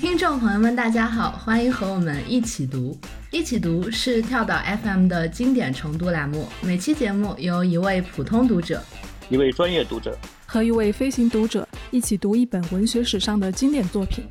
[0.00, 2.98] 听众朋友们，大家好，欢迎和我们一起读。
[3.30, 8.82] 一起读是跳岛 FM 的经典重读栏目，每期节目由一位普通读者、
[9.30, 14.24] 一位专业读者和一位飞行读者一起读一本文学史上的经典作品。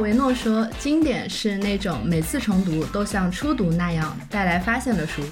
[0.00, 5.22] 维诺说：“经典是那种每次重读都像初读那样带来发现的书。”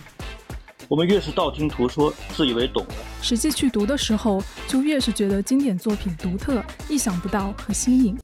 [0.88, 8.16] 我们越是道听途说，自以为懂了，实际去读的时候，就越是觉得经典作品独特、意想不到和新颖。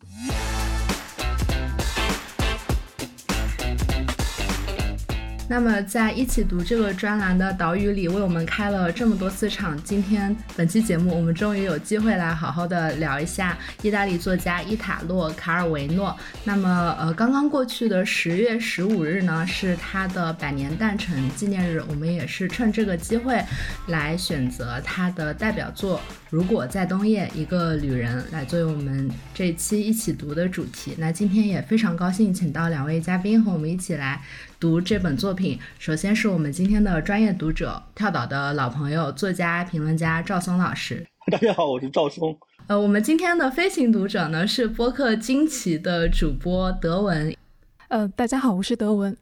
[5.47, 9.77] 那么，在一起读这个专栏的岛屿里，为我们开了这么多次场。
[9.83, 16.17] 今天本期节目，我们终于有机会来好好的聊一下意大利作家伊塔洛·卡尔维诺。
[16.45, 21.83] 那么，呃，刚刚过去的十月十五日呢，是他的百年诞辰纪念日。
[21.89, 23.39] 我们也是趁这个机会，
[23.89, 25.99] 来选择他的代表作
[26.31, 30.95] 《如果在冬夜，一个旅人》来作为我们这一期一起读的主题。
[30.97, 34.23] 那今天也非常高兴，请到两位嘉宾和我们一起来。
[34.61, 41.05] 读这本作品，首先是我们今天的专业读者，跳岛的老朋友，作家、评论家赵松老师。
[41.33, 42.39] 大家好，我是赵松。
[42.69, 47.37] 呃，我们今天的飞行读者呢，是播客惊奇的主播德文。
[47.89, 49.15] 呃，大家好，我是德文。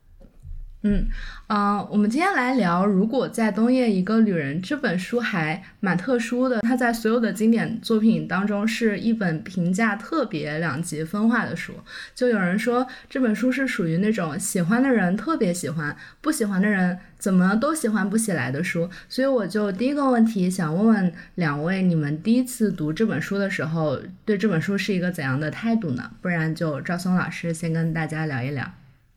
[0.84, 1.06] 嗯，
[1.46, 11.74] 呃，我们今天来聊《如果在冬夜一个旅人》这本书还蛮特殊的，它在所有的经典作品当中是一本评价特别两极分化的书。
[12.16, 18.90] 就有人说这本书是属于那种喜欢的人特别喜欢，不喜欢的人怎么都喜欢不起来的书。
[19.08, 26.10] 所以我就第一个问题想问问两位，你们第一次读这本书的时候，对这本书是一个怎样的态度呢？
[26.20, 28.68] 不然就赵松老师先跟大家聊一聊。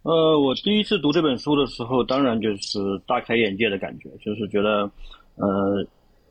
[0.06, 4.88] 呃，我第一次读这本书的时候，当然就是大开眼界的感觉，就是觉得，
[5.34, 5.84] 呃，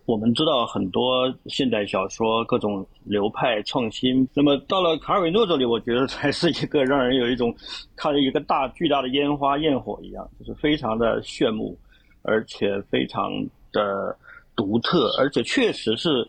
[0.07, 7.53] 我们知道很多现代小说各种流派创新，那么到了卡尔维诺这里，我觉得才是一个让人有一种
[7.97, 11.77] 看一个大巨大的烟花焰火一样，就是非常的炫目，
[12.23, 13.29] 而且非常
[13.73, 14.17] 的
[14.55, 16.25] 独特，而且确实是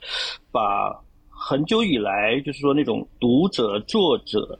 [0.52, 0.92] 把
[1.30, 4.58] 很久以来就是说那种读者作者。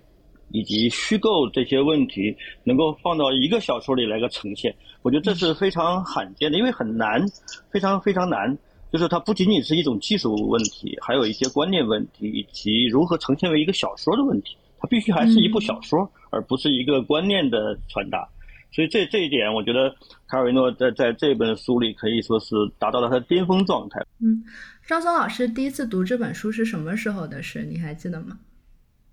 [0.56, 2.34] 以及虚构这些问题
[2.64, 7.22] 能够放到一个小说里来个呈现，我觉得这是非常罕见的，因为很难，
[7.70, 8.58] 非常非常难。
[8.92, 14.56] 就是它不仅仅是一种技术问题，还有一些观念问题，以及如何呈现为一个小说的问题。
[14.80, 18.26] 它必须还是一部小说，而不是一个观念的传达。
[18.72, 19.90] 所以这这一点，我觉得
[20.28, 24.00] 卡尔维诺在在这本书里可以说是达到了他的巅峰状态。
[24.22, 24.44] 嗯，
[24.88, 27.64] 张松老师第一次读这本书是什么时候的事？
[27.64, 28.38] 你还记得吗？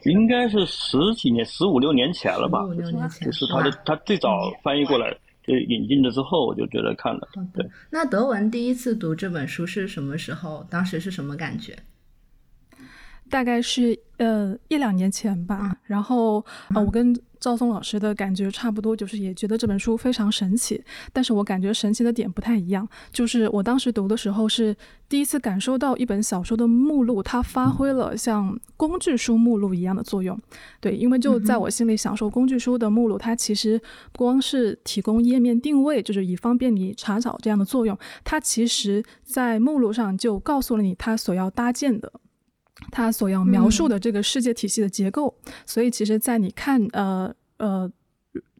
[0.05, 2.65] 应该是十几年、十五六年前了吧？
[2.65, 5.11] 五六年前，就是他的他最早翻译过来，
[5.47, 7.29] 就引进了之后，我就觉得看了。
[7.55, 10.67] 对，那德文第一次读这本书是什么时候？
[10.69, 11.77] 当时是什么感觉？
[13.33, 15.75] 大概是呃一两年前吧。
[15.85, 16.45] 然后
[16.75, 17.19] 呃，我跟。
[17.43, 20.81] 赵松老师的感觉差不多，就是也觉得这本书非常神奇，
[21.13, 22.89] 但是我感觉神奇的点不太一样。
[23.11, 24.73] 就是我当时读的时候是
[25.09, 30.41] 第一次感受到一本小说的目录，它发挥了像工具书目录一样的作用。
[30.81, 33.77] 对，因为就在我心里想说，工具书的目录它其实
[34.13, 42.13] 不光是提供页面定位，就是以方便你查找这样的作用，它其实在目录上就告诉了你它所要搭建的。
[42.91, 45.35] 他所要描述的这个世界体系的结构，
[45.65, 47.91] 所以其实，在你看呃呃，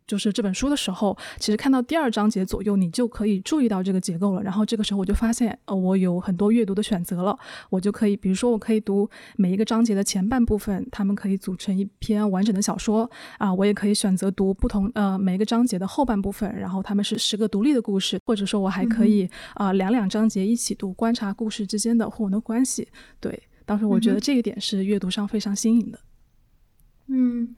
[0.07, 4.43] 就是这本书的时候，其实看到第二章节左右，你就可以注意到这个结构了。
[4.43, 7.39] 然后这个时候，我就发现，呃，我有很多阅读的选择了。
[7.71, 13.53] 我就可以，比如说，我可以读每一个章节的前半部分，他们可以组成一篇完整的小说啊。
[13.55, 22.89] 我也可以选择读不同呃每一个章节的后半部分，然后他们是十个独立的故事，或者说我还可以啊两两章节一起读，观察故事之间的互文的关系。
[23.19, 23.43] 对。
[23.65, 25.99] 当时我觉得这一点是阅读上非常新颖的。
[27.09, 27.55] 嗯，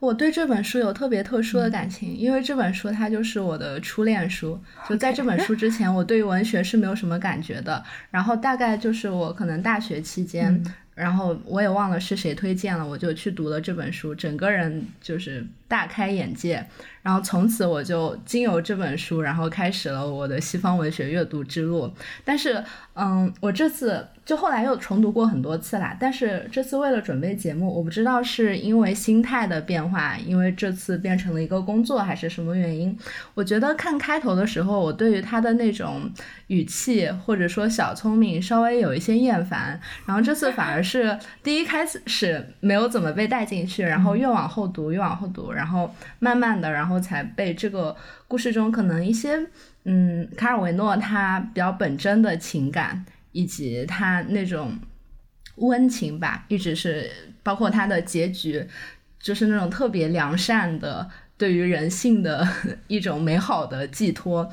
[0.00, 4.58] 我对这本书有特别特殊的感情，因为这本书它就是我的初恋书。
[4.88, 7.82] 就在这本书之前，我对于文学是没有什么感觉的。
[8.10, 10.64] 然后大概就是我可能大学期间，
[10.94, 16.66] 然后我也忘了是谁推荐了，我就去读了这本书，整个人就是大开眼界。
[17.02, 21.88] 然后从此我就经由这本书，然后开始了我的西方文学阅读之路。
[22.24, 22.64] 但是，
[22.94, 24.06] 嗯，我这次。
[24.26, 32.98] 就后来又重读过很多次啦，但是这次为了准备节目，我不知道是因为心态的变化，因为这次变成了一个工作，还是什么原因。
[33.34, 36.10] 我觉得看开头的时候，我对于他的那种
[36.48, 47.96] 语气或者说小聪明稍微有一些厌烦，然后这次反而是第一开始没有怎么被带进去，然后越往后读越往后读，然后慢慢的，然后才被这个
[48.28, 49.44] 故事中可能一些
[49.84, 53.04] 嗯卡尔维诺他比较本真的情感。
[53.32, 54.72] 以及他那种
[55.56, 57.10] 温情吧，一直是
[57.42, 58.66] 包括他的结局，
[59.20, 61.06] 就是那种特别良善的，
[61.36, 62.48] 对于人性的
[62.88, 64.50] 一种美好的寄托。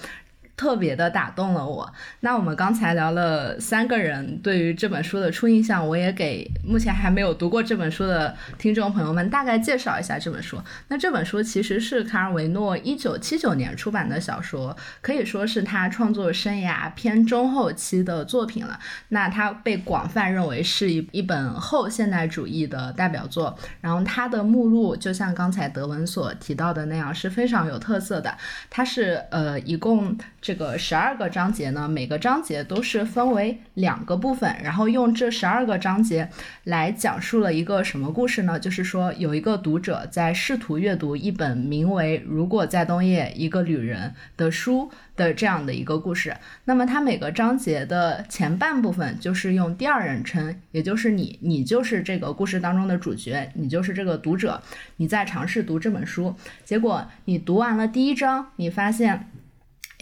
[0.56, 1.92] 特别的打动了我。
[2.20, 10.60] 那我们刚才聊了三个人对于这本书的初印象，我也给目前还没有读过这本书的听众朋友们大概介绍一下这本书。
[10.90, 18.80] 那这本书其实是卡尔维诺一九七九年出版的小说，可以说是他创作生涯偏中后期的作品了。
[19.10, 23.58] 那他被广泛认为是一一本后现代主义的代表作。
[23.82, 28.38] 然后它的目录就像刚才德文所提到的那样，是非常有特色的。
[28.70, 30.16] 它是呃一共。
[30.44, 36.28] 这个十二个章节呢，每个章节都是分为两个部分，然后用这十二个章节
[36.66, 38.60] 来讲述了一个什么故事呢？
[38.60, 46.36] 就是说，有一个读者在试图阅读一本名为《如果在冬夜一个旅人》的书的这样的一个故事。
[46.66, 54.62] 那么，它每个章节的前半部分就是用第二人称，也就是你，你就是这个故事当中的主角，你就是这个读者，
[54.98, 56.36] 你在尝试读这本书，
[56.66, 59.30] 结果你读完了第一章，你发现。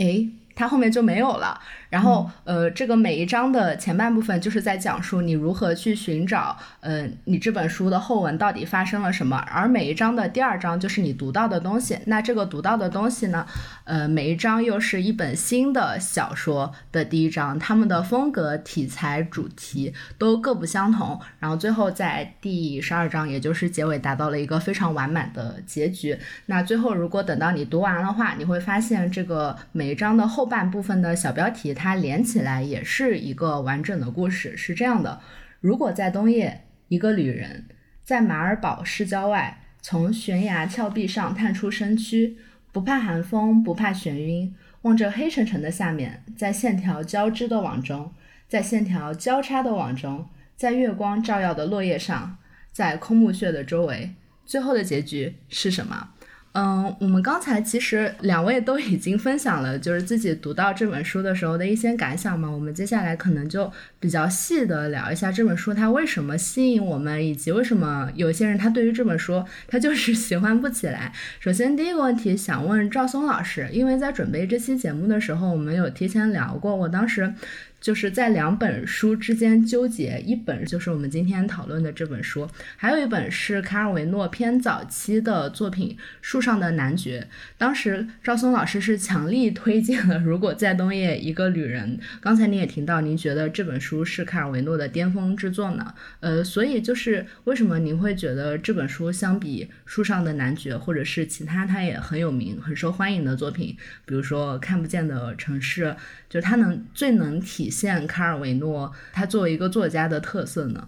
[0.02, 1.62] 哎，它后面就没有了。
[1.92, 9.36] 然后，呃，这个每一章的前半部分就是在讲述你如何去寻找，呃，你这本书的后文到底发生了什么。
[9.52, 12.00] 而每一章的第二章就是你读到的东西。
[12.06, 13.46] 那这个读到的东西呢，
[13.84, 21.20] 呃，每一章又是一本新的小说的第一章，他们的风格、题材、主题都各不相同。
[21.40, 26.18] 然后最后在第十二章，也就是结尾，达到了一个非常完满的结局。
[26.46, 31.76] 那最后，如果等到你读完的话，你会发现这个每一章的后半部分的小标题。
[31.82, 35.20] 它连起来也是一个完整的故事，是这样的：
[35.60, 37.66] 如果在冬夜，一个旅人
[38.04, 42.38] 在马尔堡市郊外，从悬崖峭壁上探出身躯，
[42.72, 48.14] 不怕寒风，不怕眩晕，望着黑沉沉的下面，在线条交织的网中，
[48.48, 52.38] 在线条交叉的网中，在月光照耀的落叶上，
[52.72, 54.12] 在空墓穴的周围，
[54.46, 56.12] 最后的结局是什么？
[56.54, 62.52] 嗯，我们刚才其实两位都已经分享了，就是自己读到这本书的时候的一些感想嘛。
[62.52, 63.72] 我们接下来可能就
[64.02, 71.14] 比较细的聊一下这本书它为什么吸引我们，以及为什么有些人他对于这本书他就是喜欢不起来。
[71.40, 77.34] 首先第一个问题想问赵松老师，因为在准备这期节目的时候，我们有提前聊过，我当时。
[77.82, 82.48] 就是在两本书之间纠结，一本就是我们今天讨论的这本书，
[82.78, 85.90] 还有一本是卡尔维诺偏早期的作品
[86.22, 87.28] 《树上的男爵》。
[87.58, 91.98] 当时赵松老师是强力推荐了《如果在冬夜一个旅人》。
[92.22, 95.96] 刚才你也听到，您觉得这本书是卡尔维诺的巅峰之作呢？
[96.20, 103.76] 呃，所以就是为什么您会觉得这本书相比《树上的男爵》或者是其他他也很有名、很受欢迎的作品，
[104.06, 105.86] 比如说《看不见的城市》，
[106.32, 110.88] 就他能最能体现卡尔维诺他作为一个作家的特色呢？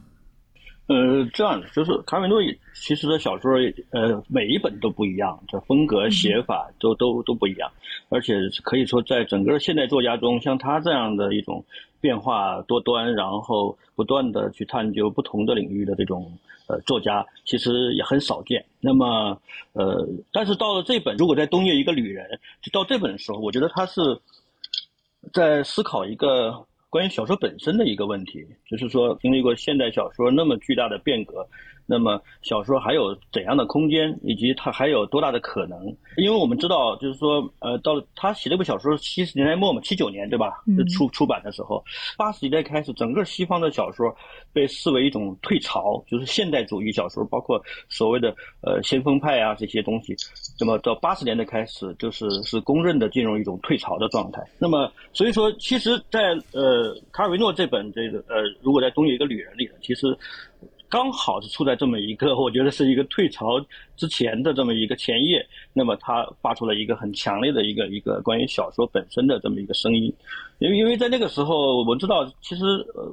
[0.87, 2.39] 呃，这样的就是卡尔维诺
[2.73, 3.51] 其实的小说，
[3.91, 7.69] 呃，每一本都不一样，这风格写法都都都不一样，
[8.07, 11.65] 而且可以说在整个现代作家中，像他这样的一种
[11.99, 16.37] 变化多端，然后不断的去探究不同的领域的这种
[16.67, 18.65] 呃作家，其实也很少见。
[18.79, 19.39] 那么，
[19.73, 24.01] 呃，但是到了这本，如果在冬夜一个旅人，就到这本的时候，我觉得他是
[25.31, 26.65] 在思考一个。
[26.89, 31.43] 关于小说本身的一个问题，就是说，经历过现代小说那么巨大的变革。
[31.85, 35.85] 那么小说还有怎样的空间，以及它还有多大的可能？
[36.17, 40.63] 因为我们知道，就是说，呃，到他写这部小说七十年代末嘛，七九年对吧？
[40.95, 41.83] 出出版的时候，
[42.17, 44.15] 八十年代开始，整个西方的小说
[44.53, 50.15] 被视为一种退潮，就是现代主义小说，包括所谓的呃先锋派啊这些东西。
[50.59, 54.41] 那么到八十年代开始，就是是公认的进入一种退潮的状态。
[54.59, 60.17] 那么所以说，其实，在呃卡尔维诺这本这个呃，如果在东野一个旅人里头，其实。
[60.93, 63.59] 刚好是处在这么一个，我觉得是一个退潮
[63.95, 70.13] 之前的这么一个前夜，那么他发出了一个很强烈的一个一个关于小说本身的这么一个声音，
[70.59, 72.63] 因为因为在那个时候，我们知道，其实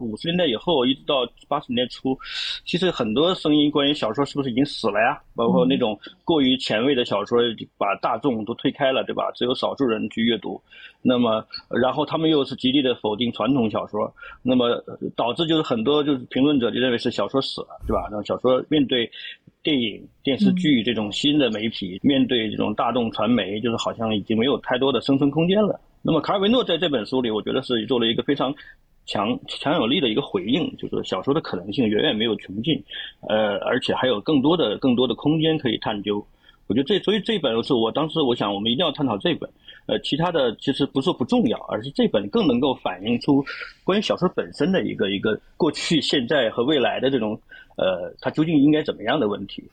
[0.00, 2.18] 五十年代以后一直到八十年代初，
[2.64, 5.20] 其实很多声音关于小说是不是已经死了呀？
[5.34, 7.40] 包括那种过于前卫的小说，
[7.78, 9.30] 把大众都推开了，对吧？
[9.34, 10.60] 只有少数人去阅读。
[11.02, 14.82] 那么，然后他们又是极力的否定传统小说，那么
[15.16, 18.08] 导致就是很多就是评论者就认为是小说死了，对吧？
[18.10, 19.10] 那小说面对
[19.62, 25.78] 电影、电视剧这种新的媒体，面对这种大众传媒，就是好像已经没有太多的生存空间了。
[26.02, 28.54] 那么卡尔维诺在这本书里，我觉得是做了一个非常
[29.04, 32.82] 强强有力的一个回应，就是小说的可能性远远没有穷尽，
[33.28, 36.24] 呃，而且还有更多的更多的空间可以探究。
[36.66, 39.50] 我觉得这，所以这本是我当时我想，我们一定要探讨这本。
[39.86, 43.44] 呃，其他的其实不是不重要，而是这本更能够反映出
[43.82, 47.38] 关于小说本身的一个一个过去、现在和未来的这种，
[47.80, 49.64] 呃，它究竟应该怎么样的问题。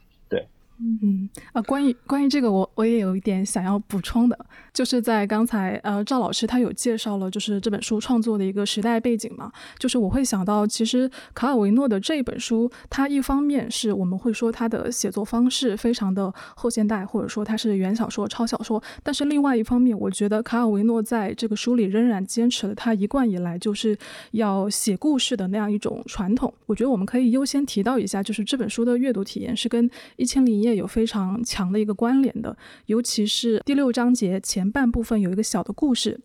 [0.79, 4.37] 嗯啊，关于关于这个，我我也有一点想要补充的，
[4.71, 23.97] 就是在刚才呃赵老师他有介绍了，就是这本书创作的一个时代背景嘛，就是我会想到，其实卡尔维诺的这一本书，它一方面是我们会说他的写作方式非常的后现代，或者说他是原小说、超小说，但是另外一方面，我觉得卡尔维诺在这个书里仍然坚持了他一贯以来就是
[24.31, 26.53] 要写故事的那样一种传统。
[26.67, 30.73] 我觉得我们可以优先提到一下，就是这本书的阅读体验是跟《一千零一也》。
[30.77, 32.55] 有非常强的一个关联的，
[32.85, 36.19] 尤其是第六章节前半部分有一个小的故事，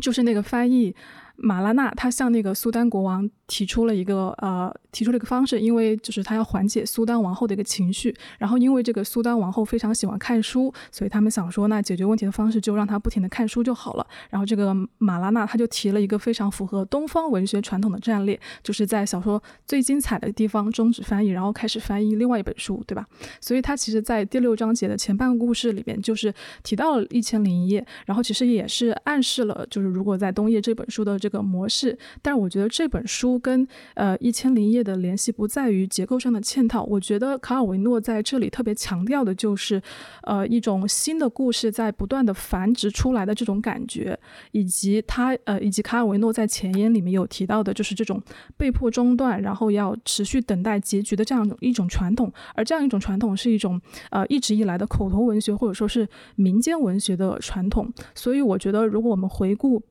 [0.00, 0.94] 就是那个翻译
[1.34, 3.28] 马拉纳，他向那个苏丹国王。
[3.52, 14.06] 提出了一个呃，提出了一个方式，因为就是他要缓解苏丹王后的一个情绪，然后因为这个苏丹王后非常喜欢看书，所以他们想说，那解决问题的方式就让他不停的看书就好了。
[14.30, 23.06] 然后这个马拉纳他就提了一个非常符合东方文学传统的战略，就是在小说最精彩的地方终止翻译，然后开始翻译另外一本书，对吧？
[23.38, 26.32] 所以他其实，在第六章节的前半个故事里面，就是
[26.62, 33.41] 提到了一千零一夜，然后其实也是暗示了，就是如果在冬夜这本书的这个模式，但是我觉得这本书。
[33.42, 39.82] 跟呃一千零一夜的联系不在于结构上的嵌套，我觉得卡尔维诺在这里特别强调的就是，
[40.22, 44.18] 呃一种新的故事在不断的繁殖出来的这种感觉，
[44.52, 48.22] 以及他呃以及卡尔维诺在前言里面有提到的，就是这种
[48.56, 53.80] 被迫中断，然后要持续等待结局的这样一种传统，而这样一种传统是一种
[54.10, 59.82] 呃一直以来的口头文学或者说是民间文学的传统，所以我觉得如果我们回顾。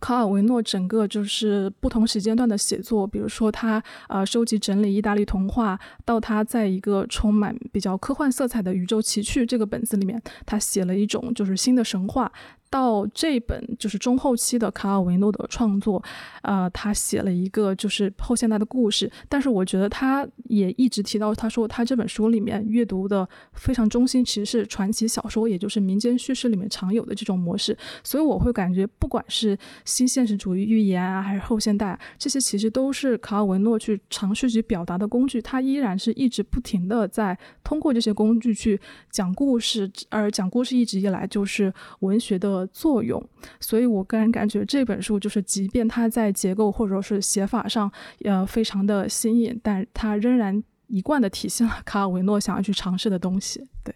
[0.00, 12.32] 卡尔维诺整个就是不同时间段的写作，比如说他呃收集整理意大利童话，到他在一个充满比较科幻色彩的宇宙奇趣这个本子里面，他写了一种就是新的神话。
[12.72, 16.02] 到这本就是中后期的卡尔维诺的创作，
[16.40, 27.76] 呃，他写了一个就是后现代的故事，但是我觉得他也一直提到，他说他这本书里面阅读的非常中心，其实是传奇小说，也就是民间叙事里面常有的这种模式。
[28.02, 35.42] 所以我会感觉，不管是新现实主义寓言啊，还是后现代，这些其实都是卡尔维诺去尝试去表达的工具。
[35.42, 42.61] 他依然是一直不停的在通过这些工具去讲故事，而讲故事一直以来就是文学的。
[42.68, 43.22] 作用，
[43.60, 47.90] 所以我个人感觉这本书就是，即便它在结构或者说是写法上，
[48.24, 53.60] 呃，非常的新颖，但它仍然一贯的体现了卡尔维诺想要去尝试的东西。
[53.84, 53.94] 对，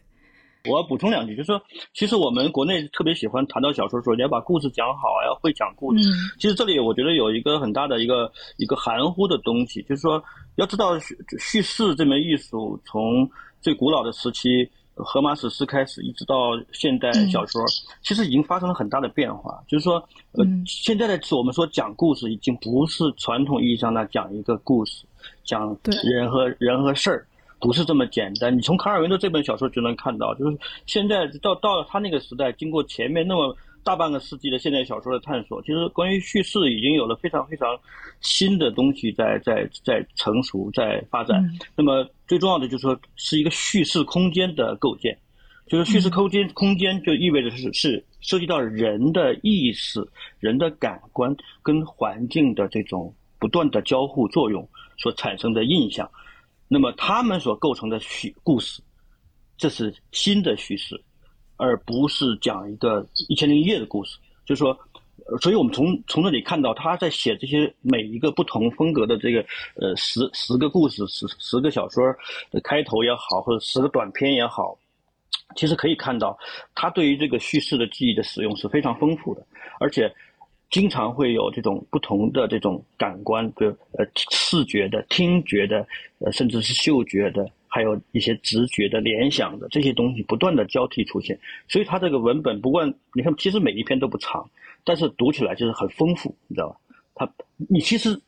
[0.70, 1.60] 我要补充两句，就是说，
[1.94, 6.08] 其实我们国内特别喜欢谈到小说，说你要把故事讲好，要会讲故事。
[6.38, 10.22] 其实这里我觉得有一个很大的一个一个含糊的东西，就是说，
[10.56, 13.28] 要知道叙叙事这门艺术从
[13.60, 14.70] 最古老的时期。
[14.96, 17.62] 荷马史诗开始，一直到现代小说，
[18.02, 19.62] 其实已经发生了很大的变化。
[19.68, 19.96] 就是说，
[20.32, 25.04] 呃，现在的我们说讲故事，已经不是传统意义上的讲一个故事，
[25.44, 27.26] 讲人和人和事儿，
[27.60, 28.56] 不是这么简单。
[28.56, 33.56] 你从卡尔维诺这本小说就能看到，就是现在到到了他那个时代，经过前面那么。
[33.86, 37.68] 大半个世纪的现代小说的探索，其实关于叙事已经有了非常非常
[38.20, 41.40] 新的东西在在在成熟在发展。
[41.76, 45.16] 那么最重要的就是说，是一个叙事空间的构建，
[45.68, 50.04] 就是叙事空间空间就意味着是是涉及到人的意识、
[50.40, 56.10] 人的感官跟环境的这种不断的交互作用所产生的印象。
[56.66, 58.82] 那么他们所构成的叙故事，
[59.56, 61.00] 这是新的叙事。
[61.56, 64.78] 而不是讲一个一千零一夜的故事，就是说，
[65.40, 69.40] 所以我们从从这里看到他在写这些每一个不同风格的这个
[69.74, 72.04] 呃十十个故事十十个小说
[72.50, 74.78] 的开头也好，或者十个短篇也好，
[75.56, 76.38] 其实可以看到
[76.74, 79.44] 他对于这个叙事的记忆的使用是非常丰富的，
[79.80, 80.14] 而且
[80.70, 85.86] 经常会有这种不同的这种感官，比如呃视觉的、听觉的，
[86.18, 87.50] 呃甚至是嗅觉的。
[87.76, 94.48] 还有一些直觉的、联想的这些东西不断的交替出现，所以它这个文本不管你看，其实每一篇都不长，
[94.82, 96.76] 但是读起来就是很丰富，你知道吧？
[97.14, 97.30] 它
[97.68, 98.18] 你其实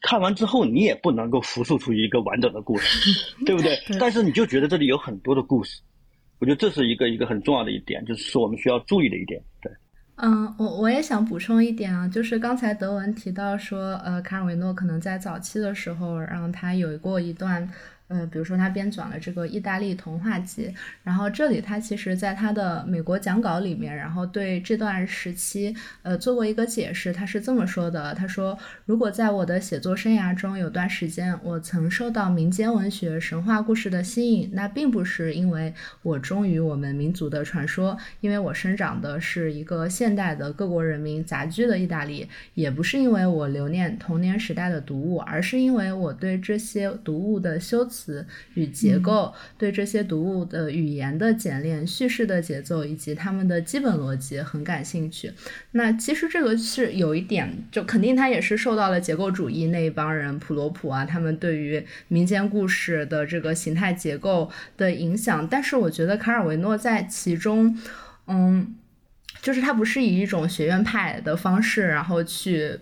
[0.00, 3.08] 看完之后，你也不能够复述出一个完整的故事，
[3.46, 3.78] 对不对？
[4.00, 5.80] 但是你就觉得这里有很多的故事，
[6.40, 9.70] 我觉得这是一个一个很重要的一点，就是是我们需要注意的一点，对。
[10.16, 17.70] 嗯，我我也想补充一点啊，就是刚才德文提到说，呃，卡尔维诺可能在早期的时候，然后他有过一段。
[18.08, 20.68] 呃，比如说他编纂了这个《意大利童话集》，
[21.02, 47.95] 然后这里他其实在他的美国讲稿里面，然后对这段时期呃做过一个解释，他是这么说的：他说，如果在我的写作生涯中有段时间我曾受到民间文学、神话故事的吸引，那并不是因为我忠于我们民族的传说，因为我生长的是一个现代的各国人民杂居的意大利，也不是因为我留念童年时代的读物，而是因为我对这些读物的修辞。
[47.96, 55.32] 词与结构，对这些读物的语言的简练、叙事的节奏以及他们的基本逻辑很感兴趣。
[55.72, 65.48] 那其实这个是有一点，就肯定他也是受到了结构主义那一帮人普罗普啊，他们对于民间故事的这个形态结构的影响。
[65.48, 67.78] 但是我觉得卡尔维诺在其中，
[68.26, 68.74] 嗯，
[69.40, 72.78] 就是他不是以一种学院派的方式，然后去。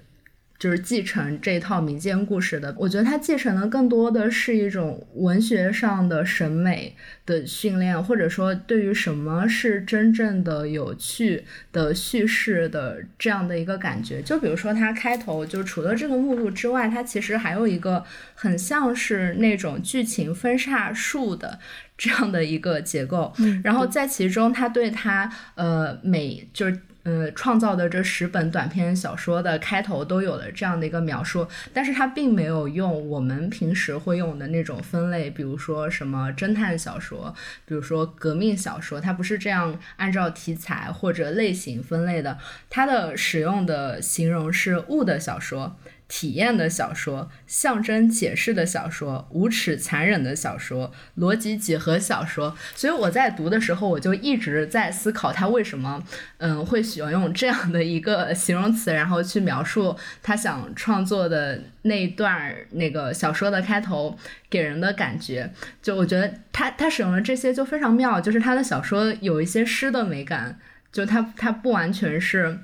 [0.56, 6.96] 就是继承这套民间故事的，我觉得它继承的更多的是一种文学上的审美
[7.26, 14.22] 的训练，或者说对于什么是真正的有趣的叙事的这样的一个感觉。
[14.22, 18.02] 就比如说它开头，就除了这个目录之外，它其实还有一个
[18.34, 21.58] 很像是那种剧情分叉术的
[21.98, 26.80] 这样的一个结构，然后在其中，他对他呃每就是。
[27.04, 37.34] 呃，创造的这十本短篇小说的开头都有了这样的一个描述，但是它并没有用我们平时会用的那种分类，比如说什么侦探小说，
[37.66, 42.38] 比如说革命小说，它不是这样按照题材或者类型分类的，
[42.70, 45.76] 它的使用的形容是物的小说。
[46.06, 56.04] 体验的小说、象征解释的小说、无耻残忍的小说、逻辑几何小说，所以我在读的时候，我就一直在思考他为什么，
[56.36, 64.16] 嗯，会喜欢用这样的一个形容词，然后去描述他想创作的那一段那个小说的开头
[64.50, 65.50] 给人的感觉。
[65.82, 70.58] 就我觉得他他使用的这些就非常妙，就是他的小说有一些诗的美感，
[70.92, 72.58] 就他他不完全是。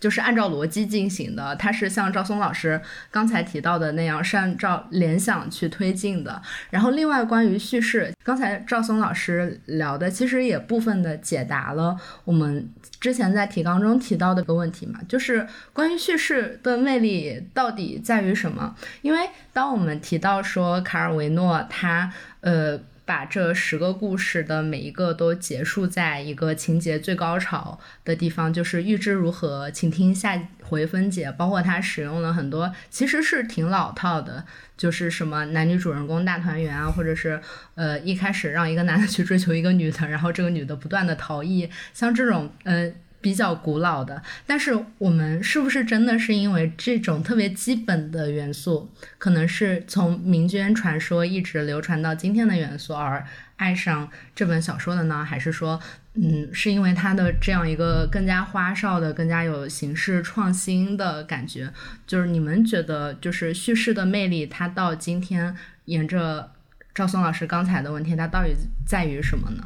[0.00, 2.80] 就是按照逻辑进行的，它是像赵松老师
[3.10, 6.40] 刚才提到的那样，是按照联想去推进的。
[6.70, 18.74] 然后，另外关于叙事，刚才赵松老师聊的，其实也部分的解答了我们之前在提纲中提到的个问题嘛，就是关于叙事的魅力到底在于什么？
[19.02, 22.10] 因为当我们提到说卡尔维诺他
[22.40, 22.80] 呃。
[23.10, 31.32] 把这十个故事的每一个都结束在一个情节最高潮的地方，就是预知如何，请听下回分解。
[31.32, 34.44] 包括他使用了很多其实是挺老套的，
[34.76, 37.40] 就是什么男女主人公大团圆啊，或者是
[37.74, 42.92] 呃一开始让一个男的去追求一个女的，然后这个女的不断的逃逸，像这种呃。
[43.20, 53.24] 比较古老的，但是我们是不是真的是因为这种特别基本的元素，可能是从民间传说一直流传到今天的元素而
[53.56, 55.22] 爱上这本小说的呢？
[55.22, 55.78] 还是说，
[56.14, 61.70] 嗯，是因为它的这样一个更加花哨的、更加有形式创新的感觉？
[62.06, 65.54] 就是你们觉得，就是叙事的魅力，它到今天，
[65.84, 66.52] 沿着
[66.94, 68.54] 赵松老师刚才的问题，它到底
[68.86, 69.62] 在于什么呢？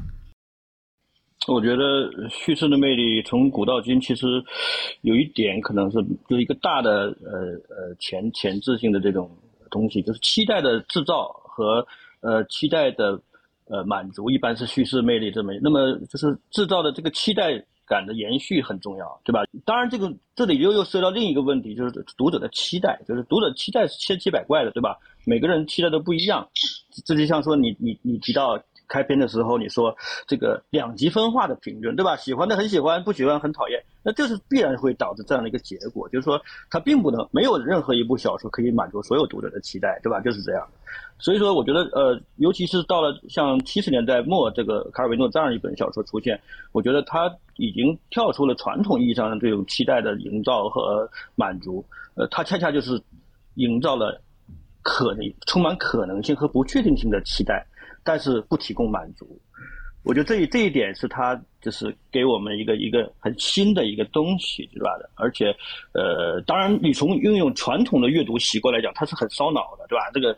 [1.47, 4.43] 我觉得叙事的魅力从古到今，其实
[5.03, 9.31] 有一点可能是就是一个大的呃呃前前置性的这种
[9.71, 11.87] 东西，就是期待的制造和
[12.21, 13.21] 呃期待的
[13.67, 15.53] 呃满足，一般是叙事魅力这么。
[15.61, 19.45] 那么就是制造的这个期待感的延续很重要，对吧？
[19.67, 24.97] 当然，这个这里又又涉及到另一个问题，就是读者的期待，就是读者期待是千奇百怪的，对吧？
[25.27, 26.49] 每个人期待都不一样。
[27.05, 28.59] 这就像说你你你提到。
[28.88, 32.16] 开篇的时候你说这个两极分化的评论，对吧？
[32.16, 40.20] 喜欢的很喜欢，不喜欢很讨厌，那就是必然会导致这样的一个结果，就是说它并不能没有任何一部小说可以满足所有读者的期待，对吧？
[40.20, 40.66] 就是这样。
[41.18, 46.40] 所以说，我觉得呃，尤其是到了像七十年代末这个卡尔维诺这样一本小说出现，
[46.73, 53.01] 我觉得他已经跳出了传统意义上的这种期待的营造和满足，呃，他恰恰就是
[53.55, 54.20] 营造了
[54.83, 57.64] 可能充满可能性和不确定性的期待。
[58.05, 59.40] 但是不提供满足，
[60.03, 64.90] 我觉得这这一点是他就是给我们一个一个很新的一个东西，对吧？
[65.14, 65.47] 而且，
[65.93, 70.11] 呃，当然你从运用传统的阅读习惯来讲，它是很烧脑的，对吧？
[70.12, 70.37] 这个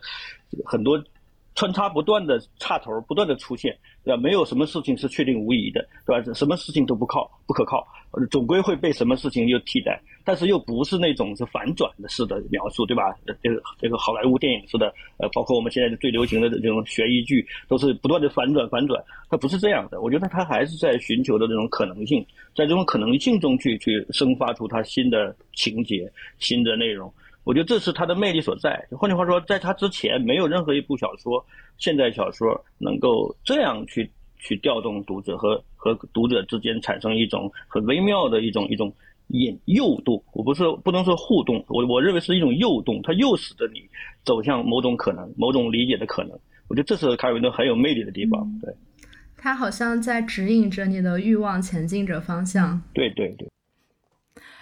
[0.65, 0.97] 很多
[1.57, 4.21] 穿插不断的插头不断的出现，对吧？
[4.21, 6.33] 没有什么事情是确定无疑的，对吧？
[6.33, 7.83] 什么事情都不靠不可靠，
[8.29, 9.99] 总归会被什么事情又替代。
[10.23, 13.03] 但是又不是那种是反转的式的描述，对吧？
[13.41, 19.03] 这个这个好莱坞电影似的，呃，包括我们现在最流行的这种悬疑剧，都是不断的反转反转。
[19.27, 22.23] 它不是这样的，我觉得它还是在寻求的这种可能性，
[22.55, 27.11] 在这种可能性中去去生发出它新的情节、新的内容。
[27.47, 28.85] 我觉得这是他的魅力所在。
[28.91, 31.43] 换句话说，在他之前，没有任何一部小说、
[31.77, 38.93] 现代小说能够这样去去调动读者和和读者之间产生一种很微妙的一种一种
[39.29, 40.21] 引诱度。
[40.33, 43.79] 我不是不能说互动，我我认为是一种诱动，它诱使着你
[44.25, 46.37] 走向某种可能、某种理解的可能。
[46.67, 48.45] 我觉得这是卡尔维诺很有魅力的地方。
[48.61, 48.75] 对，
[49.37, 52.81] 他好像在指引着你的欲望前进着方向。
[52.93, 53.47] 对对对。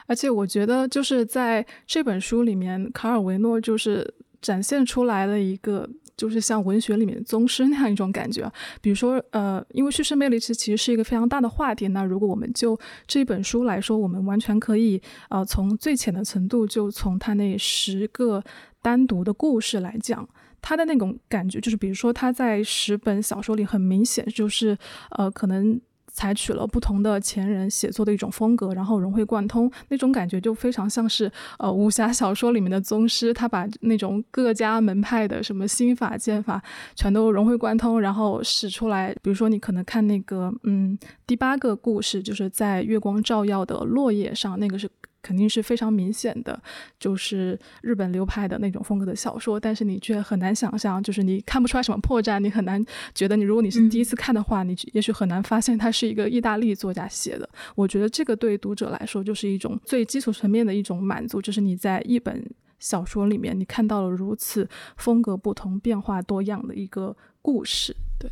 [0.07, 8.51] 而且我觉得，就是在这本书里面，卡尔维诺就是展现出来的一个，就是像文学里面宗师那样一种感觉。
[8.81, 11.87] 比如说，呃，因为叙事魅力其实其实是一个非常大的话题。
[11.87, 18.43] 那如果我们就这本书来说，我们完全可以，呃，从最浅的程度，就从他那十个
[18.81, 20.27] 单独的故事来讲，
[20.61, 24.77] 他的那种感觉，就是比如说他在十本小说里，很明显就是，
[25.17, 25.81] 呃，可能。
[26.15, 36.63] 采取了不同的前人写作的一种风格，然后融会贯通，那种感觉就非常像是呃武侠小说里面的宗师，他把那种各家门派的什么心法剑法
[36.95, 39.13] 全都融会贯通，然后使出来。
[39.21, 40.97] 比如说你可能看那个嗯
[41.27, 44.89] 第八个故事，就是在月光照耀的落叶上，那个是。
[45.25, 46.61] 肯定是非常明显的，
[46.99, 52.85] 就是日本流派的那种风格的小说，但是你却很难想象，就是你看不出来什么破绽，你很难
[53.15, 57.49] 觉得你如果你是第一次看的话，你也许很难发现它是一个意大利作家写的。
[57.73, 68.29] 我觉得这个对读者来说就是一种最基础层面的一种满足，就是你在一本小说里面你看到了如此风格不同、变化多样的一个故事，对。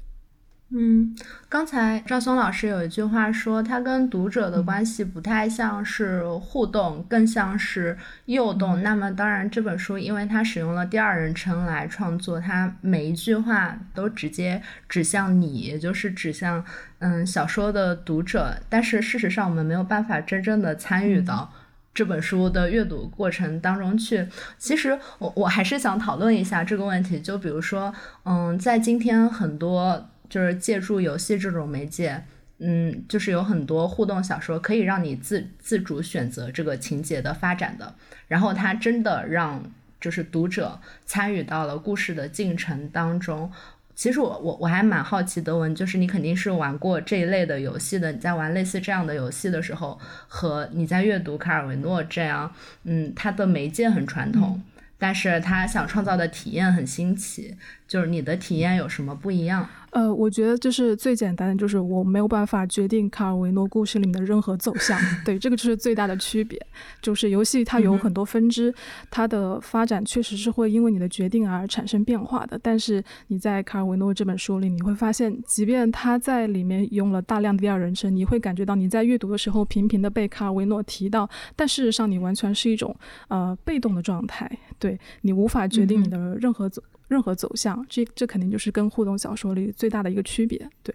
[0.76, 1.16] 嗯，
[1.48, 8.82] 刚才赵松老师有一句话说，他跟读者的关系不太像是互动，更像是诱动。
[8.82, 16.66] 那么，当然这本书因为它使用了第二人称来创作，它每一句话都直接指向你，也就是指向
[16.98, 18.58] 嗯小说的读者。
[18.68, 21.54] 但是事实上，我们没有办法真正的参与到
[21.94, 24.28] 这本书的阅读过程当中去。
[24.58, 27.22] 其实，我我还是想讨论一下这个问题。
[27.22, 27.94] 就比如说，
[28.26, 30.10] 嗯，在今天很多。
[30.34, 32.24] 就是借助游戏这种媒介，
[32.58, 37.94] 嗯，就是有很多互动小说可以让你自自主选择这个情节的发展的，
[38.28, 39.64] 然后它真的让
[40.02, 43.52] 就是读者参与到了故事的进程当中。
[43.94, 52.52] 其实我我我还蛮好奇，德文，就是你肯定是玩过这一类的游戏的，你在玩类似这样的游戏的时候，和你在阅读卡尔维诺这样，
[52.86, 54.64] 嗯，他的媒介很传统，
[54.98, 57.56] 但是他想创造的体验很新奇，
[57.88, 59.68] 就是你的体验有什么不一样？
[59.92, 65.00] 呃，我觉得就是最简单的，就是我没有办法决定卡尔维诺故事里面的任何走向。
[65.24, 66.60] 对，这个就是最大的区别。
[67.00, 68.74] 就是游戏它有很多分支，
[69.12, 72.60] 它的发展确实是会因为你的决定而产生变化的。
[72.60, 82.96] 但是你在卡尔维诺这本书里，你会发现，即便他在里面用了大量的第二人称，你会感觉到你在阅读的时候频频的被卡尔维诺提到，但事实上你完全是一种
[83.28, 84.50] 呃被动的状态。
[84.80, 86.82] 对你无法决定你的任何走。
[87.14, 90.70] 任何走向，这这肯定就是跟互动小说里最大的一个区别。
[90.82, 90.94] 对，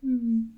[0.00, 0.52] 嗯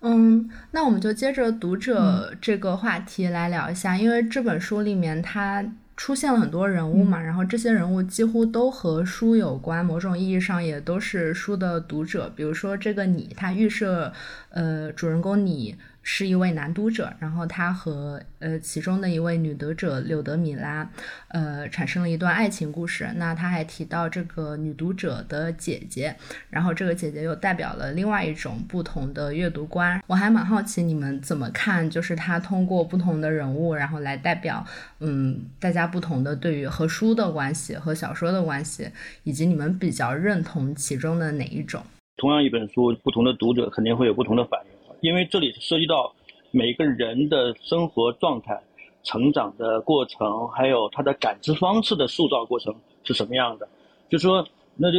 [0.00, 5.64] 嗯，那我们就接着读者这个话题来聊一下，因为这本书里面它
[5.96, 12.30] 出现了很多人物嘛，然后这些人物几乎都和书有关，某种意义上也都是书的读者。
[12.36, 14.12] 比如说这个你，他预设
[14.50, 15.76] 呃主人公你。
[16.10, 20.90] 是一位男读者，然后他和呃其中的一位女读者柳德米拉，
[21.28, 23.06] 呃产生了一段爱情故事。
[23.16, 26.16] 那他还提到这个女读者的姐姐，
[26.48, 30.02] 然后这个姐姐又代表了另外一种不同的阅读观。
[30.06, 34.64] 我还蛮好奇你们怎么看，就是他通过不同的人物，然后来代表
[35.00, 38.88] 嗯大家不同的对于和书的关系和小说的关系，
[39.24, 41.82] 以及你们比较认同其中的哪一种？
[42.16, 44.77] 同样一本书，不同的读者肯定会有不同的反应。
[45.00, 46.12] 因为这里涉及到
[46.50, 48.60] 每个人的生活状态、
[49.02, 53.68] 成长的过程，还有他的感知方式的塑造过程是什么样的。
[54.08, 54.98] 就说，那就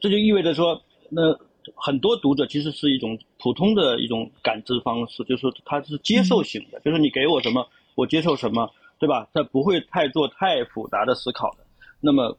[0.00, 1.36] 这就意味着说，那
[1.74, 9.28] 很多读者其实是一种普通的一种感知方式，就是说他是接受型的，就是你给我什么，我接受什么，对吧？
[9.32, 11.58] 他不会太做太复杂的思考的。
[12.00, 12.36] 那么，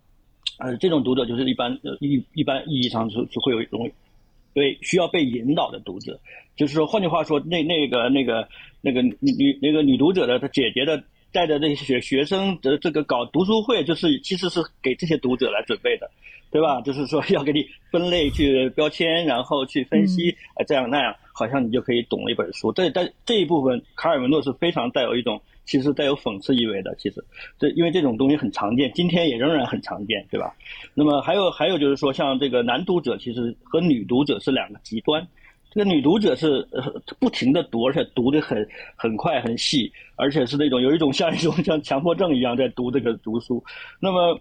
[0.59, 3.65] 呃，这种读者就是一般一一般意义上是是会有一
[4.53, 4.63] 种。
[4.63, 6.19] 对，需要被引导的读者，
[6.55, 8.47] 就是说，换句话说，那那个那个
[8.81, 16.09] 那个女那个女读者的她姐姐的带着那些学学生的这个搞读书会，就是其实是给这些读者来准备的。
[16.51, 16.81] 对吧？
[16.81, 22.71] 就是说要给你分类、去标签，然后去分析，呃，这样那样，好像你就可以懂了一本书。
[22.71, 26.95] 这但这一部分，卡尔文诺是非常带有一种，其实带有讽刺意味的。
[26.97, 27.23] 其实，
[27.59, 30.55] 这因为这种东西很常见，今天也仍然很常见，对吧？
[30.95, 35.25] 那么还有还有就是说，像这个男读者，其实和女读者是两个极端。
[35.71, 36.81] 这个女读者是呃
[37.19, 43.63] 不停的读，而且读的很很快很细，而且是那种有一种像一种像强迫症一样在读这个读书。
[44.01, 44.39] 那么。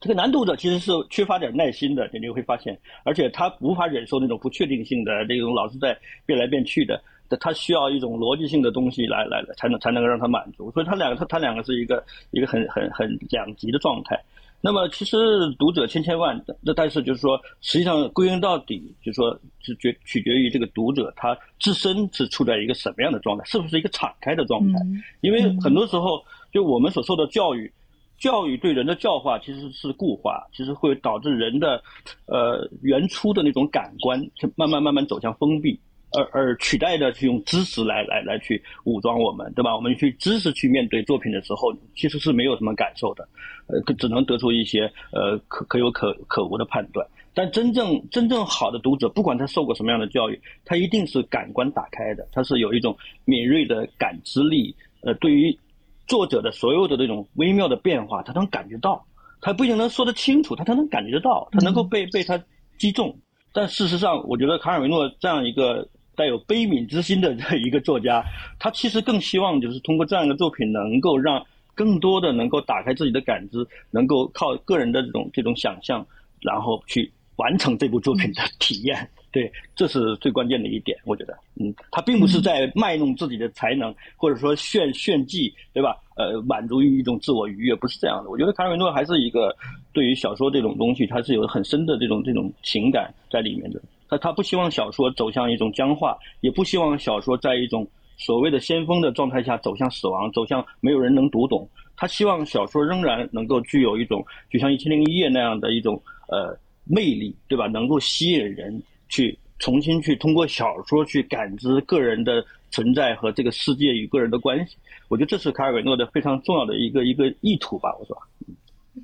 [0.00, 7.02] 这个男读者其实是缺乏点耐心的，你就会发现，而且他无法忍受那种不确定性的这种老是在变来变去的，
[7.40, 10.70] 他需要一种逻辑性的东西来来才能才能够让他满足。
[10.72, 14.18] 所以他两个他他两个是一个一个很很很两极的状态。
[14.60, 15.16] 那么其实
[15.58, 24.78] 读者千千万，那但是就是说，实际上归根到底，就是说是决取决于这个读者他自身是处在一个什么样的状态，是不是一个敞开的状态？
[25.20, 27.72] 因为很多时候，就我们所受的教育。
[28.16, 31.82] 教育对人的教化其实是固化，其实会导致人的，
[32.26, 34.18] 呃，原初的那种感官
[34.54, 35.78] 慢慢慢慢走向封闭，
[36.16, 39.74] 而而取代的是用知识来来来去武装我们，对吧？
[39.74, 43.28] 我们去知识去面对作品的时候，其实是没有什么感受的，
[43.66, 47.06] 呃，只能得出一些呃可可有可可无的判断。
[47.34, 55.58] 但真正真正好的读者，不管他受过什么样的教育，他一定是感官打开的，他是有一种敏锐的感知力，呃，对于。
[56.06, 59.02] 作者的所有的这种微妙的变化，他能感觉到，
[59.40, 62.38] 他不一定能说得清楚，他他能感觉得到，他能够被被他
[62.76, 63.18] 击中。
[63.54, 68.24] 但事实上，我觉得卡尔维诺这样一个带有悲悯之心的这一个作家，
[68.58, 76.06] 他其实更希望就是通过这样一个作品，能够让更多的能够打开自己的感知，能够靠个人的这种这种想象，
[76.40, 79.08] 然后去完成这部作品的体验。
[79.32, 85.96] 对，这是最关键的一点，我觉得，嗯，他并不是在卖弄自己的才能，或者说炫炫技，对吧？
[86.14, 88.30] 呃，满足于一种自我愉悦，不是这样的。
[88.30, 89.52] 我觉得卡尔维诺还是一个
[89.92, 93.82] 对于小说这种东西，他是有很深的这种这种情感在里面的。
[94.18, 101.68] 他不希望小说走向一种僵化，也不希望小说在一种所谓的先锋的状态下走向死亡，走向没有人能读懂。
[101.96, 107.66] 他希望小说仍然能够具有一种，就像《一千零一夜》那样的一种呃魅力，对吧？
[107.66, 108.82] 能够吸引人。
[109.06, 114.76] 去重新去通过小说去感知个人的存在和这个世界与个人的关系，
[115.08, 117.94] 我觉得这是卡尔维诺的非常重要的一个一个意图吧。
[118.00, 118.16] 我说，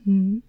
[0.07, 0.43] 嗯，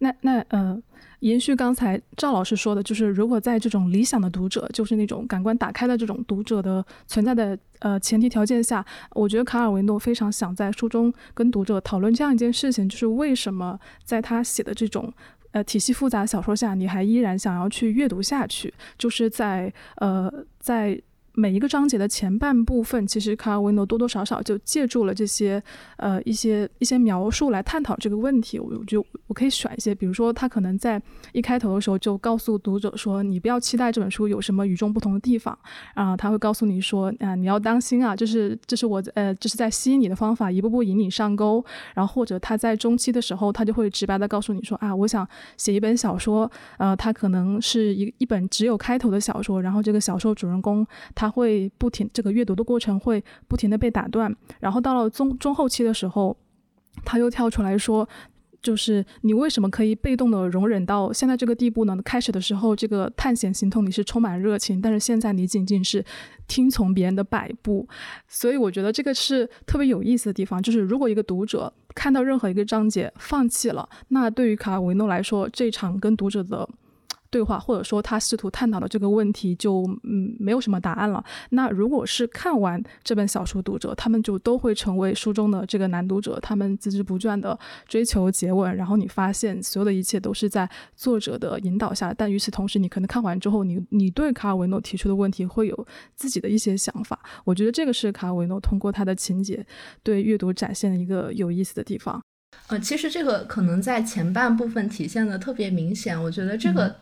[0.00, 0.76] 那那呃，
[1.20, 15.12] 延续刚才赵老师说的，就是如果在这种理想的读者，就是那种感官打开的这种读者的存在的呃前提条件下，我觉得卡尔维诺非常想在书中跟读者讨论这样一件事情，就是为什么在他写的这种。
[15.52, 21.00] 呃，体系复杂小说下，你还依然想要去阅读下去，就是在呃，在。
[21.34, 25.62] 每一个章节的前半部分，其实卡尔维诺多多少少就借助了这些
[25.96, 28.58] 呃一些一些描述来探讨这个问题。
[28.58, 31.00] 我就我可以选一些，比如说他可能在
[31.32, 35.56] 一开头的时候就告诉读者说：“你不要期待这本书有什么与众不同的地方。”
[35.94, 41.64] 然后他会告诉你说：“啊，你要当心啊，这是这是我呃这是在吸引你的方法，一步步引你上钩。”
[41.94, 50.84] 然后或者他在中期的时候，他就会直白的告诉你说：“啊，我想写一本小说，呃，它可能是一一本只有开头的小说，然后这个小说主人公。”
[51.20, 56.36] 他会不停，这个阅读的过程会不停的被打断，然后到了中中后期的时候，
[57.04, 58.08] 他又跳出来说，
[58.60, 61.96] 就是你为什么可以被动的容忍到现在这个地步呢？
[62.04, 66.04] 开始的时候，这个探险行动你是充满热情，但是现在你仅仅是
[66.46, 67.88] 听从别人的摆布，
[68.28, 76.68] 所以我觉得这个是特别有意思的地方，就是如果一个读者看到任何一个章节放弃了，那对于卡尔维诺来说，这场跟读者的。
[77.30, 81.24] 对话，或者说他试图探讨的这个问题，就嗯没有什么答案了。
[81.50, 92.12] 那如果是看完这本小说读者，他们就都会成为书中的这个男读者，他们孜孜不倦的追求结尾，然后你发现所有的一切都是在作者的引导下。
[92.12, 97.18] 但与此同时，你可能看完之后，你你对卡尔维诺提出的问题会有自己的一些想法。
[97.44, 99.64] 我觉得这个是卡尔维诺通过他的情节
[100.02, 102.20] 对阅读展现的一个有意思的地方。
[102.66, 106.20] 呃，其实这个可能在前半部分体现的特别明显。
[106.20, 106.96] 我觉得这个，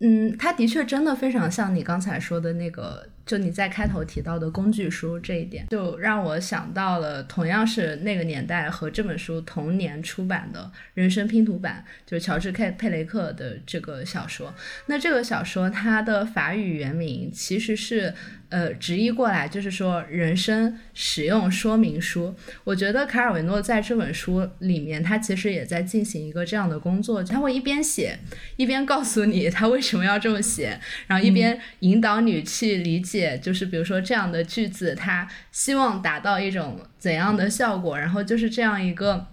[0.00, 3.08] 嗯，他的确真的非常像你刚才说的那个。
[3.28, 10.60] 就你在开头提到的工具书这一点，就让我想到了同样是那个年代和这本书同年出版的
[10.94, 14.54] 《人生拼图版》，就是乔治·佩佩雷克的这个小说。
[14.86, 18.14] 那这个小说它的法语原名其实是，
[18.48, 22.34] 呃，直译过来就是说“人生使用说明书”。
[22.64, 28.18] 我觉得卡尔维诺在这本书里面，他其实也在进行一个这样的工作，他会一边写，
[28.56, 33.17] 一边告诉你他为什么要这么写，然后一边引导你去理解。
[33.42, 37.98] 就是比如说这样的句子，他希望达到一种怎样的效果？
[37.98, 39.26] 然后就是这样一个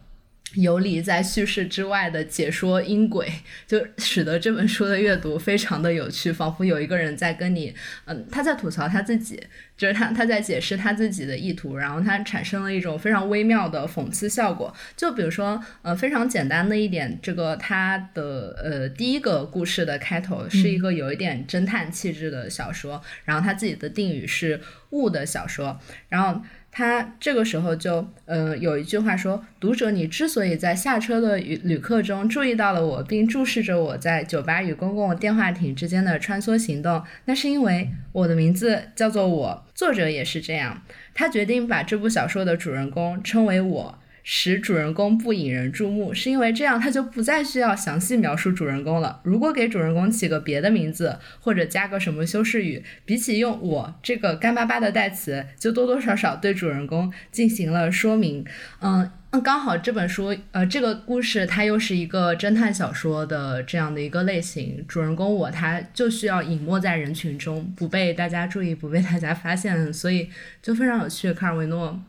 [0.55, 3.31] 游离在叙事之外的解说音轨，
[3.67, 7.73] 就使得这本书的阅读非常的有趣，仿佛有一个人在跟你，
[8.05, 9.41] 嗯，他在吐槽他自己，
[9.77, 14.73] 就是他他在解释他自己的意图，然后他产生了一种非常微妙的讽刺效果。
[14.95, 26.41] 就比如说，呃，非常简单的一点，这个他的呃第一个故事的开头是一个有一点侦探气质的小说，然后他自己的定语是物的小说，然后。
[26.77, 39.65] 他这个时候就，呃，有一句话说：“读者，你之所以在下车的旅旅客中注意到了我，并注视着我在酒吧与公共电话亭之间的穿梭行动，那是因为我的名字叫做我。
[39.73, 40.83] 作者也是这样，
[41.13, 49.21] 他决定把这部小说的主人公称为我。”使主人公不引人注目，是因为这样他就不再需要详细描述主人公了。
[49.23, 58.43] 如果给主人公起个别的名字，或者加个什么修饰语，比起用我这个干巴巴的代词，就多多少少对主人公进行了说明。
[58.81, 59.07] 嗯，
[59.43, 70.31] 刚好这本书，呃，这个故事它又是一个侦探小说的这样的一个类型，主人公我他就需要隐没在人群中，不被大家注意，不被大家发现，所以
[70.63, 71.31] 就非常有趣。
[71.31, 72.01] 卡尔维诺。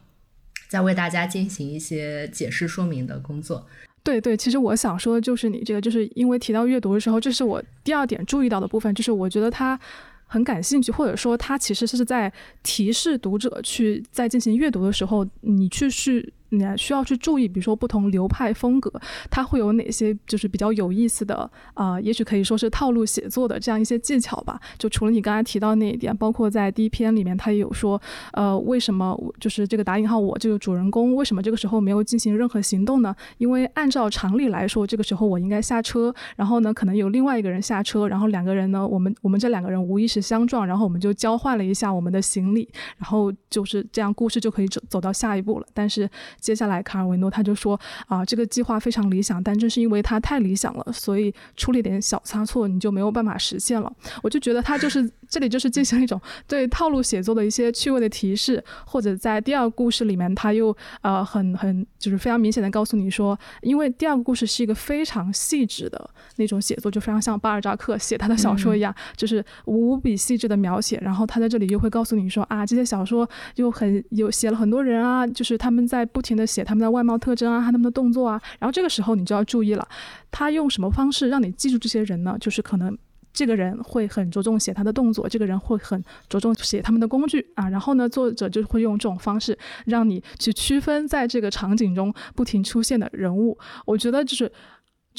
[0.76, 3.66] 在为大家进行一些解释说明的工作。
[4.02, 9.78] 对对，其实我想说的就是你这个，就是因为提到阅读的时候，这是我第二点注意到的部分，就是我觉得他
[10.26, 12.30] 很感兴趣，或者说他其实是在
[12.62, 16.32] 提示读者去在进行阅读的时候，你去是。
[16.50, 18.92] 你还需要去注意，比如说不同流派风格，
[19.30, 22.00] 它会有哪些就是比较有意思的啊？
[22.00, 24.60] 也许可以说是套路写作的这样一些技巧吧。
[24.78, 28.00] 就除了你刚才提到那一点，包括在第一篇里面，他也有说，
[28.32, 33.14] 呃，为什么就是这个打引号我这个主人公为什么这个时候没有进行任何行动呢？
[33.38, 45.66] 因为按照常理来说，这个时候我应该下车，然后呢，可能有另外一个人下车，然后两个人呢，我们我们这两个人无意识相撞，然后我们就交换了一下我们的行李，然后就是这样，故事就可以走走到下一步了。
[45.74, 46.08] 但是。
[46.40, 53.92] 接下来，卡尔维诺他就说啊，这个计划非常理想，但正是因为它太理想了，所以出了一点小差错，你就没有办法实现了。
[54.22, 70.96] 我就觉得他就是这里就是进行一种对套路写作的一些趣味的提示，或者在第二个故事里面，他又呃很很就是非常明显的告诉你说，因为第二个故事是一个非常细致的那种写作，就非常像巴尔扎克写他的小说一样，就是无比细致的描写。
[71.02, 76.36] 然后他在这里又会告诉你说啊，这些小说又很有写了很多人啊，就是他们在不停。
[76.36, 79.88] 的写他们的外貌特征啊，他们的动作啊，然后这个时候你就要注意了，
[80.30, 82.36] 他用什么方式让你记住这些人呢？
[82.38, 82.94] 就是可能
[83.36, 93.58] 这个人会很着重写他的动作，这个人会很着重写他们的工具啊，然后呢，作者就会用这种方式让你去区分在这个场景中不停出现的人物。
[93.84, 94.50] 我觉得就是，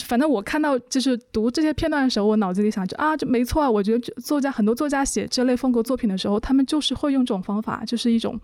[0.06, 3.70] 反正我看到就是读这些片段的时候，我脑子里想着啊，就没错啊。
[3.70, 8.40] 我觉得作家很多作家写这类风格作品的时候，他们就是会用这种方法，就是一种。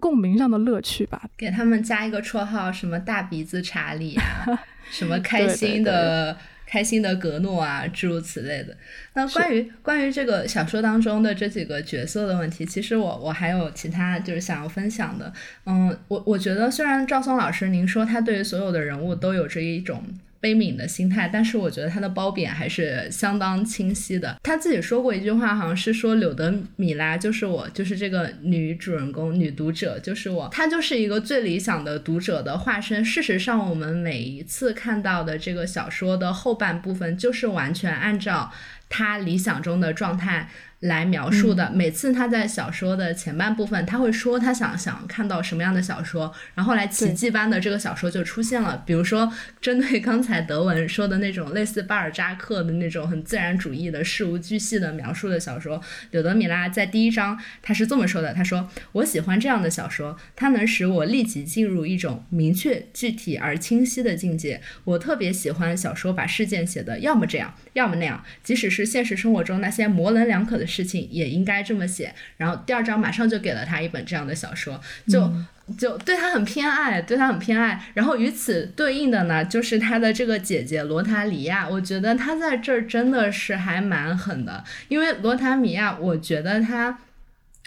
[0.00, 4.22] 共鸣上的乐趣吧，给他们加一个绰号，什么大鼻子查理啊，
[4.90, 6.36] 什么开心的
[6.74, 8.76] 开心的格诺啊，诸如此类的。
[9.12, 15.32] 那关于关于这个小说当中的这几个角色的问题，其实我我还有其他就是想要分享的。
[15.66, 20.02] 嗯，我我觉得虽然赵松老师您说他对于所有的人物都有着一种。
[20.44, 24.36] 悲悯的心态，但是我觉得他的褒贬还是相当清晰的。
[24.42, 33.02] 他自己说过一句话，好像是说柳德米拉就是我，就是这个女主人公、女读者就是我，她就是一个最理想的读者的化身。
[33.02, 38.52] 事实上，我们每一次看到的这个小说的后半部分，就是完全按照
[38.90, 40.50] 她理想中的状态。
[40.84, 41.70] 来描述的。
[41.70, 48.82] 每次他在小说的前半部分，他会说他想想看到什么样的小说，然后来奇迹般的这个小说就出现了。
[48.84, 64.60] 比如说，针对刚才德文说的那种类似巴尔扎克的那种很自然主义的事无巨细的描述的小说，柳德米拉在第一章他是这么说的：他说，我喜欢这样的小说，它能使我立即进入一种明确、具体而清晰的境界。
[64.84, 70.66] 我特别喜欢小说把事件写的要么这样，要么那样，即使是现实生活中那些模棱两可的。
[70.74, 75.32] 事情也应该这么写，然后第二章马上就给了他一本这样的小说，就
[75.78, 77.80] 就对他很偏爱，对他很偏爱。
[77.94, 86.98] 然后与此对应的呢，就是他的这个姐姐罗塔里亚，我觉得他在这儿真的是还蛮狠的，因为罗塔米亚，我觉得他。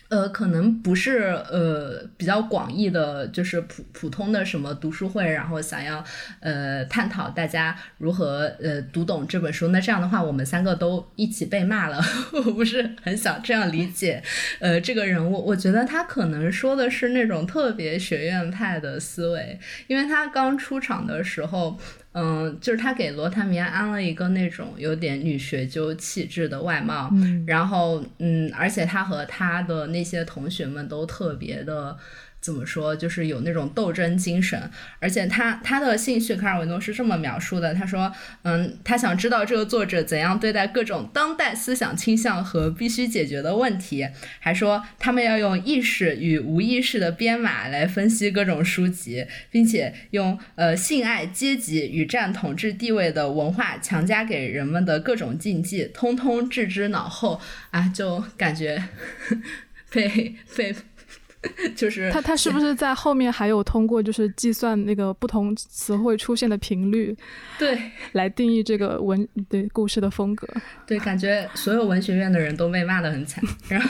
[0.09, 6.03] 呃，可能不是呃比较广义的，就是普普通的什么读书会，然后想要
[6.39, 9.67] 呃探讨大家如何呃读懂这本书。
[9.67, 14.23] 那这样的话，我们三个都一起被骂了， 我不是很想这样理解。
[14.59, 21.77] 呃，这个人物，我觉得他可能说的是那种特别学院派的思维，因为他刚出场的时候。
[22.19, 27.11] 嗯，就是他给罗塔米亚安了一个那种有点女学究气质的外貌，
[27.45, 31.95] 然后嗯，而且他和他的那些同学们都特别的
[32.47, 38.09] 怎么说，就是有那种斗争精神，而且他他的兴趣，卡尔维诺是这么描述的，他说，
[38.43, 44.07] 嗯，他想知道这个作者怎样对待各种当代思想倾向和必须解决的问题，
[44.39, 57.41] 还说他们要用意识与无意识的编码来分析各种书籍，并且用呃性爱、阶级与占统治地位的文化强加给人们的各种禁忌，通通置之脑后
[57.71, 58.81] 啊，就感觉
[59.91, 60.73] 被 被。
[61.75, 67.15] 就是他，他是不是在后面还有通过就是计算那个不同词汇出现的频率，
[67.59, 67.77] 对，
[68.11, 70.47] 来定义这个文对故事的风格？
[70.85, 73.43] 对，感觉所有文学院的人都被骂的很惨。
[73.67, 73.89] 然后，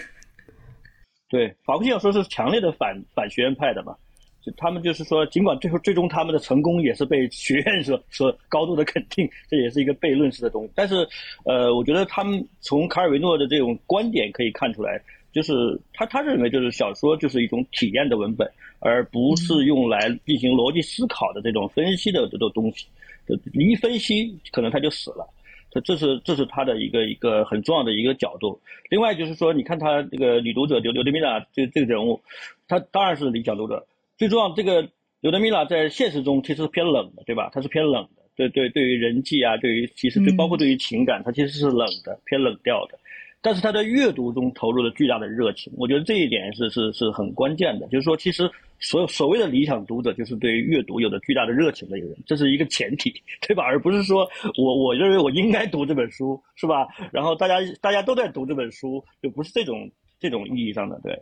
[1.28, 3.94] 对，法国小说是强烈的反反学院派的嘛？
[4.42, 10.72] 就他们就是说，尽管最后最终他们的成功也是被学院所所高度的肯定，这也是一个悖论式的东西。
[10.74, 11.06] 但是，
[11.44, 14.98] 呃，我觉得他们从卡尔维诺的这种观点可以看出来。
[15.32, 15.52] 就是
[15.92, 22.86] 他，他认为就是小说就是一种体验的文本，而不是用来进行逻辑思考的这种分析的这种东西。
[23.52, 25.24] 一分析，可能他就死了。
[25.70, 28.60] 这这是这是他的一个一个很重要的一个角度。
[28.90, 32.20] 另外就是说，你看他这个女读者刘刘德米拉这这个人物，
[32.66, 33.86] 他当然是理想读者。
[34.18, 34.88] 最重要，这个
[35.20, 37.50] 刘德米拉在现实中其实是偏冷的，对吧？
[37.54, 42.98] 他是偏冷的，对对，对于人际啊，对于其实对包括对于情感，他其实是冷的，偏冷调的。
[43.42, 47.86] 但是他在阅读中投入了巨大的热情，我觉得这一点是是是很关键的。
[47.88, 53.12] 就是说，其实所所谓的理想读者，就是对于阅读有着巨大的热情的一个人，这是一个前提，
[53.46, 53.64] 对吧？
[53.64, 54.28] 而不是说
[54.58, 56.86] 我我认为我应该读这本书，是吧？
[57.12, 61.18] 然后大家大家都在读这本书，就不是这种这种意义上的，对。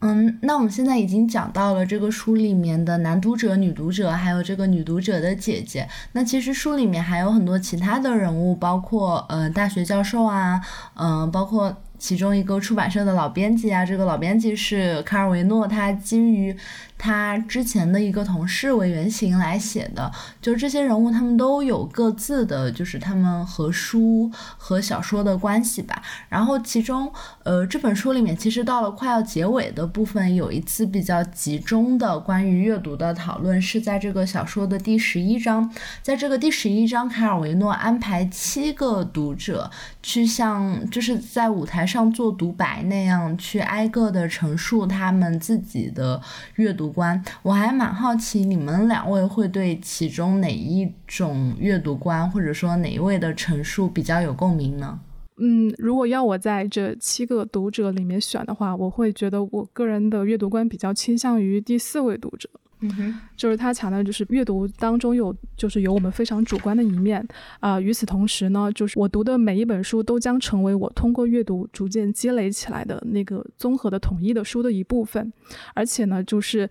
[0.00, 5.88] 嗯，那我们现在已经讲到了这个书里面的男读者、女读者，还有这个女读者的姐姐。
[6.12, 10.60] 那其实书里面还有很多其他的人物，包括呃大学教授啊，
[10.94, 11.76] 嗯，包括。
[12.00, 16.56] 其中一个出版社的老编辑啊，这个老编辑是卡尔维诺，他基于
[17.00, 20.08] 他之前的一个同事为原型来写的。
[20.40, 26.00] 就这些人物，他们都有各自的，就是他们和书和小说的关系吧。
[26.28, 35.70] 然后其中，呃，这本书里面其实到了快要结尾的部分，有一次比较集中的关于阅读的讨论，是在这个小说的第十一章。
[36.02, 39.70] 在这个第十一章，卡尔维诺安排七个读者
[40.02, 41.80] 去向，就是在舞台。
[41.90, 46.20] 上做独白那样去挨个的陈述他们自己的
[46.56, 54.98] 阅读观，我还蛮好奇你们两位会对其中哪一种阅读观，或者说哪一位的陈述比较有共鸣呢？
[55.42, 62.48] 嗯，如果要我在这七个读者里面选的话，我会觉得我个人的阅读观比较倾向于第四位读者。
[62.82, 67.26] 嗯哼，就是他强调，就是阅读当中有，就是有我们非常主观的一面
[67.60, 67.78] 啊。
[67.78, 75.32] 与此同时呢，就是我读的每一本书都将成为我通过阅读逐渐积累起来的那个综合的统一的书的一部分。
[75.74, 76.68] 而且呢，就是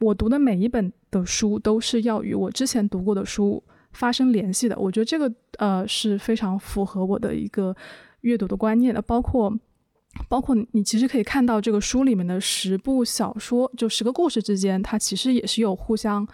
[0.00, 4.76] 我读的每一本的书都是要与我之前读过的书发生联系的。
[4.76, 7.76] 我觉得这个呃是非常符合我的一个
[8.22, 9.56] 阅读的观念的，包括。
[10.28, 16.26] 包括你，其实可以看到这个书里面的十部小说，就十个故事之间，它其实也是有互相，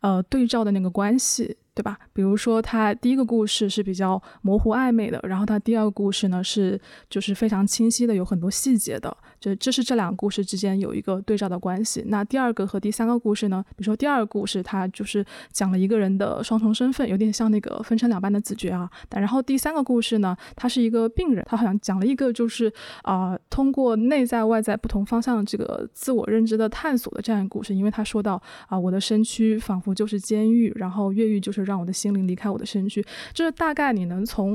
[0.00, 1.56] 呃，对照的那个关系。
[1.76, 1.98] 对吧？
[2.12, 6.80] 比如说，它第一个故事是比较模糊暧昧的，然后它第二个故事呢是
[7.10, 9.16] 就是非常清晰的，有很多细节的。
[9.44, 12.04] 就这是这两个故事之间有一个对照的关系。
[12.06, 13.64] 那第二个和第三个故事呢？
[13.70, 18.88] 比如说第二个故事，它就是讲了一个人的双重身份，有点像那个分成两半的子爵啊。
[19.08, 22.72] 但然后第三个故事呢，他是一个病人，他好像讲了一个就是
[23.02, 27.74] 啊，通过内在外在不同方向的这个自我认知的探索的这样一个故事。
[27.74, 31.64] 因为他说到啊，我的身躯仿佛就是监狱，然后越狱就是。
[31.64, 34.54] 让我的心灵离开我的身躯，就是大概你能从，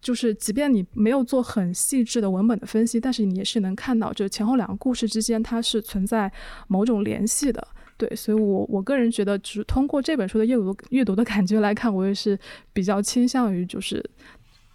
[0.00, 6.32] 就是即便你没有做很细致的文本的分析，但是你也是能看到，就是前后两个故事之间它是存在
[6.68, 7.66] 某种联系的。
[7.96, 12.38] 对，所以我我个人觉得，只通过这本书的阅读阅读的感觉来看，我也是
[12.72, 14.02] 比较倾向于就是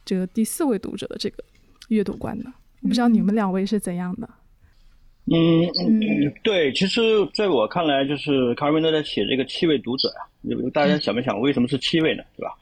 [0.06, 1.44] 这个第四位读者的这个
[1.88, 2.46] 阅读观的。
[2.82, 4.30] 我不知道你们两位是怎样的。
[5.26, 7.02] 嗯嗯，对，其实
[7.34, 10.30] 在我看来，就是卡尔维诺在写这个七位读者啊，
[10.72, 12.22] 大家想没想为什么是七位呢？
[12.38, 12.56] 对吧？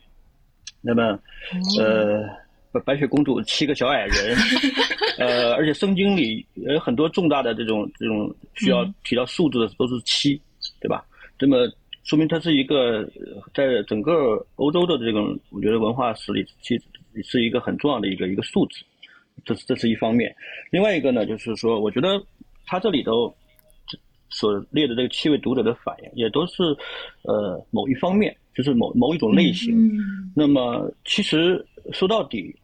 [0.80, 1.20] 那么，
[1.78, 2.24] 呃，
[2.82, 4.38] 白雪公主七个小矮人，
[5.20, 10.40] 呃，而且圣经里有很多重大的这种这种需要提到数字的都是七，
[10.80, 11.06] 对吧？
[11.40, 11.70] 那么
[12.04, 13.08] 说明它是一个
[13.54, 16.78] 在整个欧洲的这种，我觉得文化史里其
[17.24, 18.84] 是一个很重要的一个一个数字，
[19.46, 20.36] 这是这是一方面。
[20.72, 22.22] 另外一个呢，就是说，我觉得。
[22.66, 23.36] 他这里头
[24.30, 26.64] 所列的这个七位读者的反应，也都是
[27.24, 29.92] 呃某一方面，就是某某一种类型。
[30.34, 32.56] 那么，其实说到底，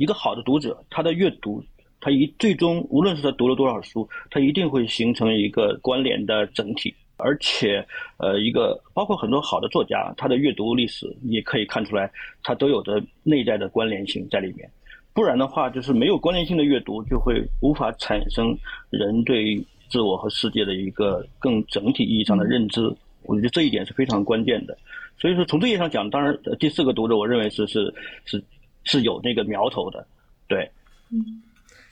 [0.00, 1.62] 一个好的读者，他的阅读
[2.00, 6.94] 他一最终无论是他读了多少书，他一定会形成一个关联的整体。
[7.18, 7.86] 而且，
[8.16, 12.10] 呃，一个包括很多好的作家，他的阅读历史也可以看出来，
[12.42, 14.66] 他都有着内在的关联性在里面。
[15.12, 18.56] 不然的话，就是没有关联性的阅读，就会无法产生
[18.88, 22.80] 人对自我和世界的一个更整体意义上的认知。
[23.24, 24.74] 我觉得这一点是非常关键的。
[25.18, 27.92] 所以说，从这意义上讲，当然第四个读者，我认为是是
[28.24, 28.42] 是
[28.84, 30.06] 是有那个苗头的。
[30.46, 30.70] 对，
[31.10, 31.42] 嗯，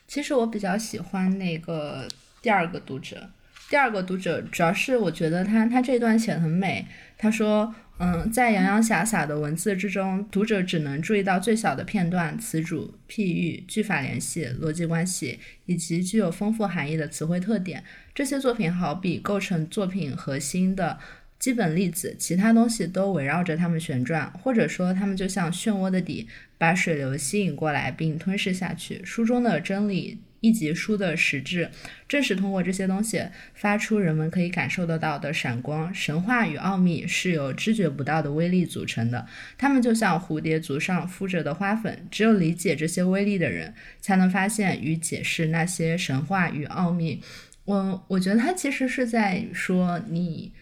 [0.06, 2.06] 其实我比较喜欢那个
[2.42, 3.30] 第二个读者。
[3.70, 6.86] 第二个读者主要是我觉得他他这段写的很美。
[7.18, 17.84] 他说，嗯，在洋洋洒洒的文字之中，读者只能注意到最小的片段、词组、譬喻、句法联系、逻辑关系，以及具有丰富含义的词汇特点。
[18.14, 20.98] 这些作品好比构成作品核心的
[21.38, 29.00] 基本粒子，其他东西都围绕着它们旋转，或者说它们就像漩涡的底，把水流吸引过来并吞噬下去。
[29.04, 30.18] 书中的真理。
[30.40, 31.68] 以及书的实质，
[32.08, 33.20] 正是通过这些东西
[33.54, 35.92] 发出人们可以感受得到的闪光。
[35.92, 39.26] 神话与奥秘是由知觉不到的威力组成的，
[39.56, 42.06] 它们就像蝴蝶足上敷着的花粉。
[42.08, 47.20] 只有理解这些威力的人，才能发现与解释那些神话与奥秘。
[47.64, 50.52] 我我觉得他其实是在说你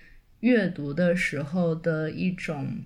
[0.40, 2.82] 阅读的时候的一种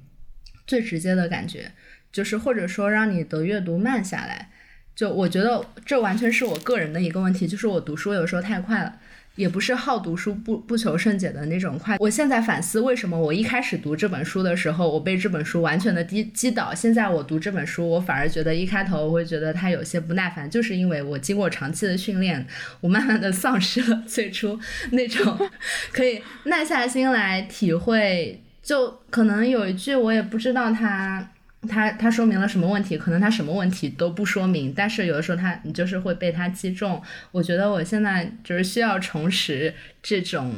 [0.66, 1.72] 最直接的感觉，
[2.12, 4.50] 就是或者说让你的阅读慢下来。
[4.94, 9.00] 就我觉得这完全是我个人的一个问题，就是我读书有时候太快了，
[9.36, 11.96] 也不是好读书不不求甚解的那种快。
[11.98, 22.46] 我现在反思，为什么我一开始读这本书的时候，我被这本书完全的击击倒，现在我读这本书，我反而觉得一开头我会觉得它有些不耐烦，就是因为我经过长期的训练，
[22.80, 24.58] 我慢慢的丧失了最初
[24.90, 25.50] 那种
[25.92, 28.42] 可以耐下心来体会。
[28.62, 31.32] 就可能有一句我也不知道它。
[31.68, 32.96] 他他说明了什么问题？
[32.96, 37.02] 可能他什么问题都不说明，但是有的时候他你就是会被他击中。
[37.32, 40.54] 我觉得我现在就是需要重拾这种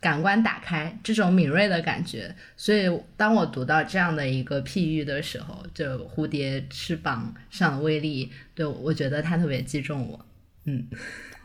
[0.00, 2.34] 感官打开，这种敏锐的感觉。
[2.56, 10.26] 所以当我读到这样的一个譬喻的时候，就蝴蝶翅膀上的威力，对我觉得它特别击中我。
[10.64, 10.86] 嗯。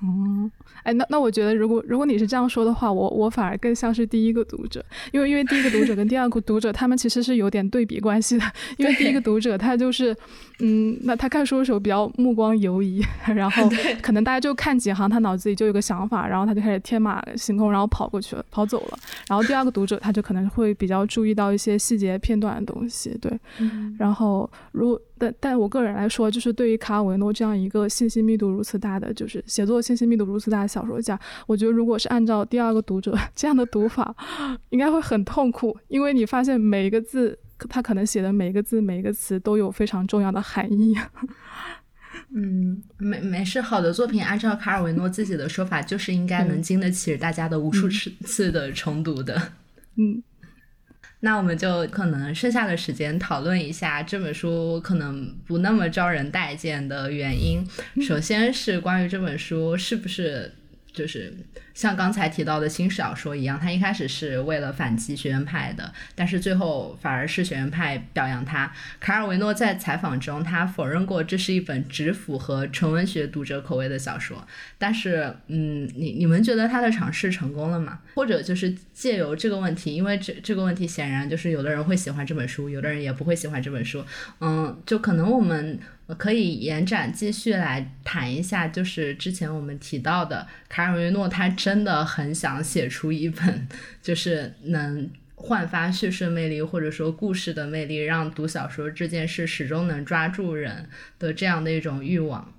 [0.03, 0.51] 嗯，
[0.83, 8.43] 哎，那那我觉得，如果如果你是这样说的话，我我反而更像是第一个读者，因为因为第一个读者跟第二个读者，他们其实是有点对比关系的。
[8.77, 10.15] 因为第一个读者他就是，
[10.63, 13.03] 嗯，那他看书的时候比较目光游移，
[13.35, 13.69] 然后
[14.01, 18.97] 可能大家就看几行，他脑子里就有个想法，然后他就开始天马行空，然后跑过去了，跑走了。
[19.27, 23.31] 然后第二个读者他就可能会比较注意到一些细节片段的东西，对。
[23.97, 29.81] 然后如但但我个人来说，就是对于卡尔维诺这样一个信息密度如此大的，就是写作。
[29.81, 34.15] 信息密度如此大的小说家，我觉得如果是按照第二个读者这样的读法，
[34.69, 37.37] 应该会很痛苦，因为你发现每一个字，
[37.69, 40.95] 他可能写的每一个字、每一个词都有非常重要的含义。
[42.33, 49.53] 嗯，没没事，好的作品，按照卡尔维诺自己的说法，就是应该能经得起大家的无数次次的重读的。
[49.97, 50.21] 嗯。
[51.23, 57.63] 那我们就可能剩下的时间讨论一下这本书可能不那么招人待见的原因。
[58.01, 60.51] 首先是关于这本书是不是。
[60.93, 61.33] 就是
[61.73, 68.71] 像刚才提到的新小说一样，他一开始是为了反击学院派的，但是最后反而是学院派表扬他。
[68.99, 74.45] 卡尔维诺在采访中，他否认过这是一本只符合纯文学读者口味的小说。
[74.77, 77.99] 但是，嗯，你你们觉得他的尝试成功了吗？
[78.15, 84.03] 或者就是借由这个问题，因为这这个问题显然就是有的人会喜欢这本书，有的人也不会喜欢这本书。
[84.39, 85.79] 嗯，就可能我们。
[86.17, 93.67] 可以延展继续来谈一下，就是之前我们提到的卡尔维诺，他真的很想写出一本，
[94.01, 100.87] 就是能焕发叙事魅力或者说故事的魅力，让读小说这件事始终能抓住人
[101.17, 102.53] 的这样的一种欲望。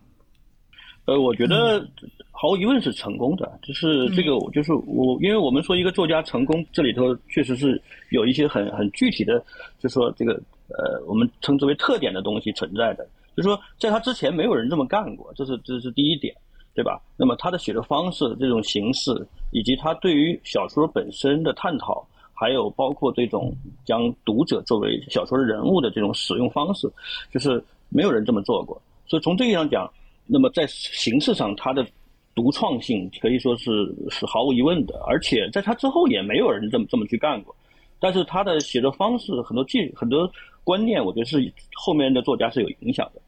[1.05, 1.85] 呃，我觉得
[2.31, 7.81] 毫无疑问是成功的，就是这个，就是我，因为我们说一个作家成功，这里头确实是
[8.11, 9.45] 有一些很很具体的，
[9.81, 10.33] 就说这个
[10.69, 13.05] 呃，我们称之为特点的东西存在的。
[13.35, 16.35] 就是说，在他之前没有人这么干过，这是这是第一点，
[16.75, 17.01] 对吧？
[17.17, 19.11] 那么他的写作方式、这种形式，
[19.53, 23.55] 以及他对于小说本身的探讨，还有包括这种
[23.87, 26.87] 将读者作为小说人物的这种使用方式，
[27.33, 28.81] 就是没有人这么做过。
[29.07, 29.91] 所以从这个上讲，
[30.27, 31.87] 那么在形式上，他的
[32.35, 33.71] 独创性可以说是
[34.11, 35.03] 是毫无疑问的。
[35.07, 37.55] 而且在他之后也没有人这么这么去干过。
[37.99, 40.31] 但是他的写作方式很多技很多。
[40.65, 43.21] 观念，我觉得是后面的作家是有影响的。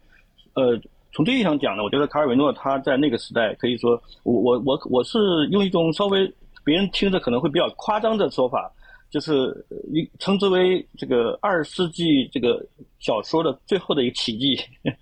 [0.54, 0.80] 呃，
[1.12, 5.18] 从这意义上讲呢，我觉得卡尔维诺他在那个时代，可以说，我我我我是
[5.50, 6.32] 用一种稍微
[6.64, 8.70] 别人听着可能会比较夸张的说法，
[9.10, 9.54] 就是
[9.92, 12.64] 一称之为这个二十世纪这个
[13.00, 14.56] 小说的最后的一个奇迹，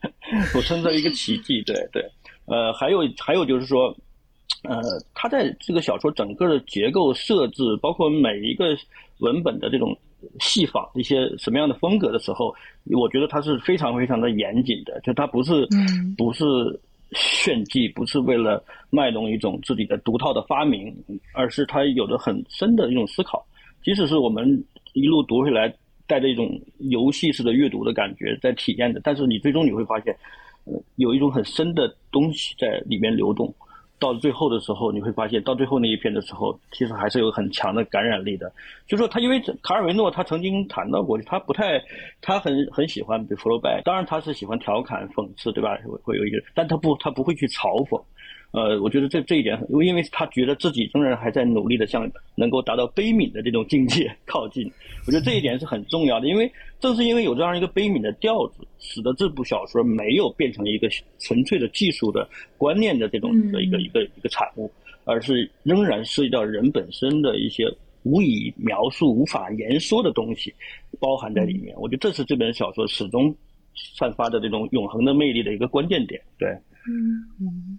[0.57, 1.63] 我称之为一个奇迹。
[1.63, 2.03] 对对，
[2.47, 3.95] 呃，还有还有就是说，
[4.65, 4.81] 呃，
[5.15, 8.77] 他在这个小说整个的结构设置，包括每一个
[9.19, 9.97] 文本的这种
[10.41, 12.55] 戏仿一些什么样的风格的时候，
[12.91, 15.67] 我觉得他是非常非常的严谨的，就他不是
[16.17, 16.45] 不是
[17.13, 20.95] 炫技，不是为了卖弄一种自己的独套的发明，
[21.33, 23.45] 而是他有着很深的一种思考。
[23.83, 24.65] 即使是我们
[24.95, 25.75] 一路读回来，
[26.07, 30.17] 带着一种游戏式的阅读的感觉在体验的，但是你最终你会发现，
[30.65, 33.53] 呃，有一种很深的东西在里面流动。
[34.03, 38.51] 到最后的时候，你会发现，到最后那一片的时候，其实还是有很强的感染力的。
[38.89, 41.81] 就说他，因为卡尔维诺他曾经谈到过，他不太，
[42.21, 45.79] 他很很喜欢比弗罗拜，当然他是喜欢调侃讽刺，对吧？
[45.87, 48.03] 会会有一个，但他不，他不会去嘲讽。
[48.53, 54.71] 呃，我觉得这这一点，因为他觉得自己仍然还在努力的向能够达到悲悯的这种境界靠近。
[55.07, 60.87] 我觉得这一点是很重要的，因为正是因为有这样一个悲悯的调子，使得这部小说没有变成一个
[61.19, 62.29] 纯粹的技术的
[62.59, 64.71] 观念的这种的一个一个一个产物，
[65.05, 67.65] 而是仍然涉及到人本身的一些
[68.03, 70.53] 无以描述、无法言说的东西
[71.01, 71.75] 包含在里面。
[71.79, 73.35] 我觉得这是这本小说始终
[73.97, 76.21] 散发的这种永恒的魅力的一个关键点。
[76.39, 76.51] 对，
[76.87, 77.79] 嗯嗯。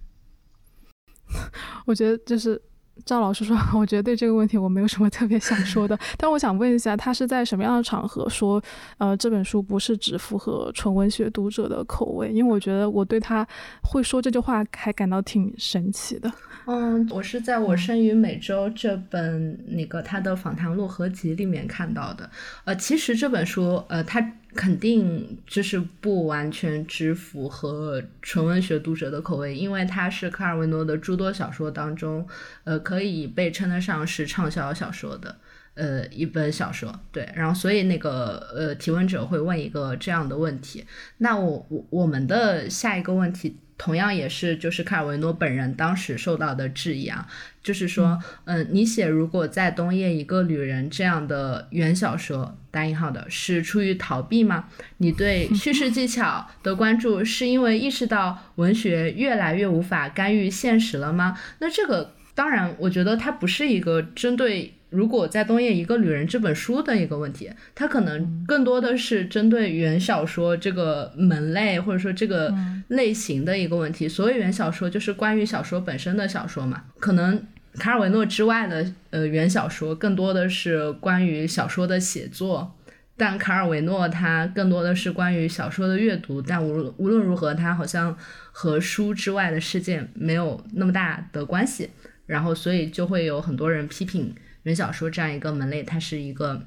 [1.86, 2.62] 我觉得就是
[3.06, 5.98] 赵老师说， 我觉得对这个问题我没有什么特别想说的。
[6.18, 8.62] 但我想问一下，他是在什么样的场合说，
[8.98, 12.32] 呃，这本书不是只符合纯文学读者的口味？
[12.32, 13.46] 因为我觉得我对他
[13.84, 16.32] 会说这句话还感到挺神奇的。
[16.66, 22.30] 嗯，我是在我生于美洲这本那个他的访谈录合集里面看到的。
[22.64, 24.34] 呃，其实这本书，呃，他。
[24.56, 32.28] 肯定就是不完全只符合纯文学读者的口味，因为它是卡尔维诺的诸多小说当中，
[32.64, 35.36] 呃，可以被称得上是畅销小说的，
[35.74, 36.94] 呃，一本小说。
[37.12, 40.86] 对，然后所以那个呃提问者会问一个这样的问题，
[41.18, 43.58] 那我我我们的下一个问题。
[43.84, 47.28] 同样也是，就是卡尔维诺本人当时受到的质疑啊，
[47.62, 54.70] 就是说，嗯，你写如果在冬夜一个旅人这样的原小说（打引号的）是出于逃避吗？
[55.00, 61.38] 你对叙事技巧的关注是因为意识到文学越来越无法干预现实了吗？
[61.60, 64.76] 那这个当然，我觉得它不是一个针对。
[64.94, 72.54] 如果在冬夜一个旅人这本书的一个问题，它可能更多的是针对原小说这个门类或者说这个
[72.90, 74.08] 类型的一个问题。
[74.08, 82.76] 所谓原小说就是关于小说本身的小说嘛，可能卡尔维诺之外的呃原小说更多的是关于小说的写作，
[83.18, 86.40] 但卡尔维诺他更多的是关于小说的阅读。
[86.40, 88.16] 但无无论如何，他好像
[88.52, 91.90] 和书之外的世界没有那么大的关系，
[92.28, 94.36] 然后所以就会有很多人批评。
[94.64, 96.66] 原小说这样一个门类，它是一个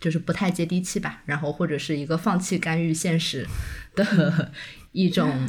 [0.00, 3.46] 就是不太接地气吧，然后或者是一个放弃干预现实
[3.94, 4.52] 的
[4.92, 5.48] 一种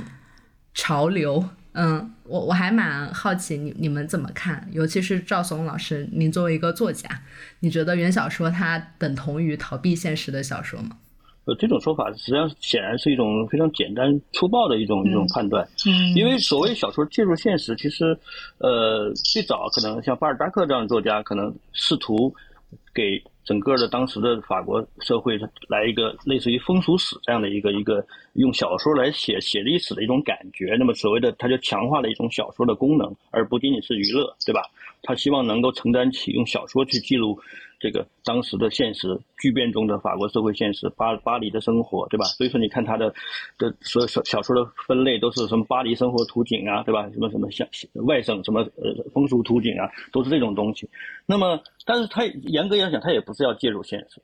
[0.74, 1.50] 潮流。
[1.74, 7.24] 嗯，我我还蛮好奇你你们怎么看，尤其是赵松老师，您作为一个作家，
[7.62, 10.98] 你觉得原小说它等同于逃避现实的小说吗？
[11.46, 15.68] 呃，这种说法实际上显然是一种非常简单粗暴的一种一种判断。
[15.88, 18.16] 嗯，因为所谓小说介入现实，其实，
[18.60, 22.32] 呃，最早可能像巴尔扎克这样的作家，可能试图
[22.94, 25.36] 给整个的当时的法国社会
[25.68, 30.76] 来一个类似于风俗史这样的一个一个用小说来写写历史的一种感觉。
[30.78, 34.62] 那么所谓的他就强化了一种小说的功能，而不仅仅是娱乐，对吧？
[35.02, 37.40] 他希望能够承担起用小说去记录。
[37.82, 42.26] 这个当时的现实巨变中的法国社会现实，巴巴黎的生活，对吧？
[42.26, 43.12] 所以说你看他的
[43.58, 47.10] 的所有小小说的分类都是什么巴黎生活图景啊，对吧？
[47.10, 47.68] 什么什么像
[48.06, 50.88] 外省什么呃风俗图景啊，都是这种东西。
[51.26, 54.22] 那么，但是他严格来讲，他也不是要介入现实，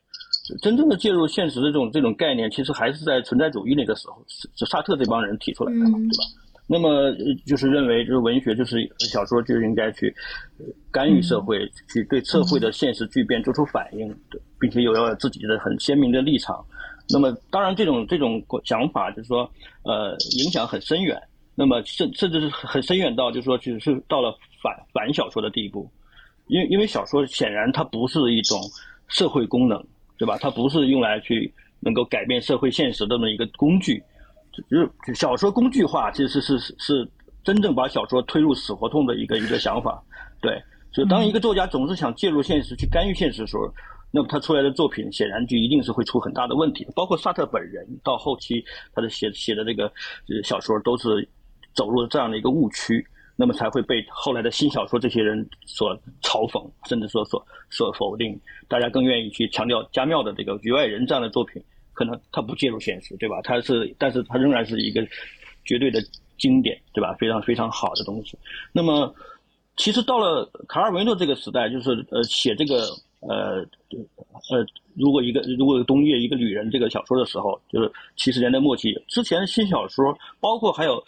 [0.62, 6.24] 真正的介入现实的这种这种概念，其实还是在存在主义那个时候，是沙特这帮人提出来的嘛，对吧？
[6.70, 7.11] 那么
[7.45, 10.13] 就是认为，就是文学，就是小说，就应该去
[10.91, 11.59] 干预社会，
[11.91, 14.13] 去对社会的现实巨变做出反应，
[14.59, 16.63] 并且有要自己的很鲜明的立场。
[17.09, 19.49] 那么，当然，这种这种想法就是说，
[19.84, 21.18] 呃，影响很深远。
[21.55, 25.89] 那么，甚甚至是很深远到，就是说，就是到了反反小说的地步。
[26.47, 28.59] 因为因为小说显然它不是一种
[29.07, 29.82] 社会功能，
[30.18, 30.38] 对吧？
[30.41, 34.03] 它不是用来去能够改变社会现实的这么一个工具。
[34.70, 37.10] 就是小说工具化，其实是是是
[37.43, 40.03] 真正把小说推入死胡同的一个一个想法。
[40.41, 43.72] 对，所以当一个作家总是想介入现实、去干预现实的时候，
[44.12, 46.88] 那么他出来的作品显然就一定是会出很大的问题。
[46.95, 49.91] 包括萨特本人到后期他的写写的这个
[50.43, 51.28] 小说都是
[51.74, 53.05] 走入了这样的一个误区，
[53.36, 58.39] 那么才会被后来的新小说这些人所嘲讽，甚至说所所否定。
[58.68, 61.64] 大家更愿意去强调加缪的这个《局外人》这样的作品。
[61.98, 63.41] 可能他不介入现实，对吧？
[63.41, 65.02] 他是，但是他仍然是一个
[65.66, 66.00] 绝对的
[66.38, 67.12] 经典，对吧？
[67.20, 68.38] 非常非常好的东西。
[68.72, 69.12] 那么，
[69.78, 72.84] 其实到了卡尔维诺这个时代，就是呃写这个
[73.22, 73.66] 呃
[74.52, 81.04] 呃，如果一个如果冬夜一个旅人这个小说的时候，就是七十年代末期，之前新小说，包括还有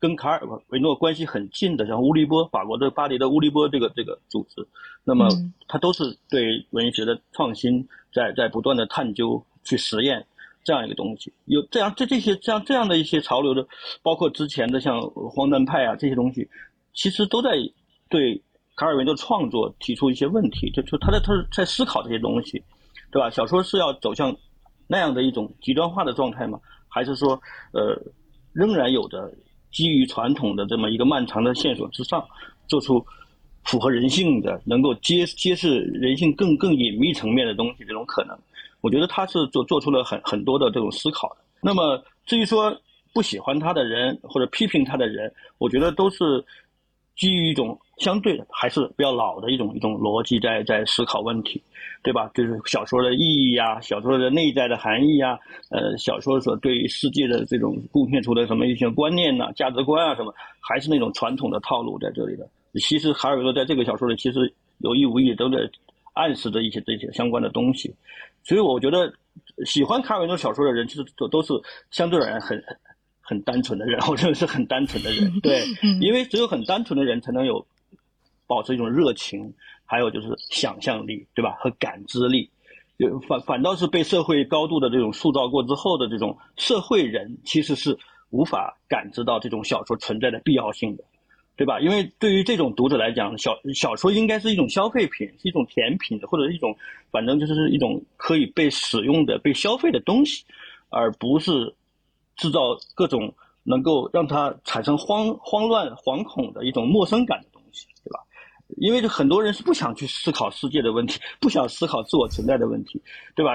[0.00, 4.66] 跟卡尔维诺关系很近的，像乌利波，法国的巴黎的乌利波这个这个组织，
[5.04, 5.28] 那么
[5.68, 10.26] 他都是对文学的创新在在不断的探究去实验。
[10.64, 13.66] 这样一个东西，有这样这这些这样这样的一些潮流的，
[14.02, 16.48] 包括之前的像荒诞派啊这些东西，
[16.94, 17.50] 其实都在
[18.08, 18.40] 对
[18.76, 22.62] 卡尔文的创作提出一些问题，就就他在他在思考这些东西，
[23.10, 23.28] 对吧？
[23.28, 24.34] 小说是要走向
[24.86, 26.60] 那样的一种极端化的状态吗？
[26.88, 27.40] 还是说，
[27.72, 28.00] 呃，
[28.52, 29.32] 仍然有着
[29.70, 32.22] 基于传统的这么一个漫长的线索之上，
[32.68, 33.04] 做出
[33.64, 38.38] 符合人性的、能够揭揭示人性更更隐秘层面的东西这种可能？
[38.82, 41.36] 我觉得他是做做出了很很多的这种思考的。
[41.62, 42.76] 那么至于说
[43.14, 46.44] 不喜欢他的人或者批评他的人，我觉得都是
[47.16, 51.62] 基于一种相对还是比较老的一种一种逻辑在在思考问题，
[52.02, 52.30] 对吧？
[52.34, 55.38] 就是小说的意义呀，小说的内在的含义呀，
[55.70, 62.48] 呃，小说所对世界的这种贡献出的什么一些观念呐、价值观啊什么，还是那种传统的套路在这里的。
[62.80, 65.58] 其实海尔维诺在这个小说里，其实有意无意都在
[66.14, 67.94] 暗示着一些这些相关的东西。
[68.44, 69.12] 所以我觉得，
[69.64, 71.52] 喜欢卡尔维诺小说的人，其实都都是
[71.90, 72.62] 相对而言很
[73.20, 75.30] 很单纯的人，我认为是很单纯的人。
[75.40, 75.64] 对，
[76.00, 77.64] 因为只有很单纯的人才能有
[78.46, 79.52] 保持一种热情，
[79.84, 81.56] 还有就是想象力，对吧？
[81.60, 82.50] 和感知力。
[82.98, 87.98] 就反反倒是被社会高度的这种塑造过之后的这种社会人，其实是
[88.30, 91.02] 无法感知到这种小说存在的必要性的。
[91.54, 91.78] 对吧？
[91.80, 96.74] 因为对于这种读者来讲，小小说应该是一种消费品，是一种甜品，或者一种，
[97.10, 100.44] 反正就是一种可以被使用的、被消费的东西，
[100.88, 101.74] 而不是
[102.36, 102.60] 制造
[102.94, 103.34] 各种
[103.64, 107.44] 能够让他产生慌慌乱、惶恐的一种陌生感，
[108.76, 113.00] 因为很多人是不想去思考世界的问题，不想思考自我存在的问题，
[113.34, 113.52] 对吧？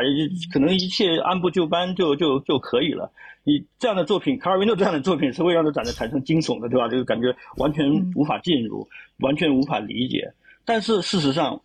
[0.51, 3.11] 可能一切按部就班就就就可以了。
[3.43, 6.87] 你这样的作品，卡尔维诺这样的作品是会让他产生惊悚的，对吧？
[6.87, 8.87] 这个感觉完全无法进入，
[9.19, 10.33] 完全无法理解。
[10.65, 11.61] 但是事实上，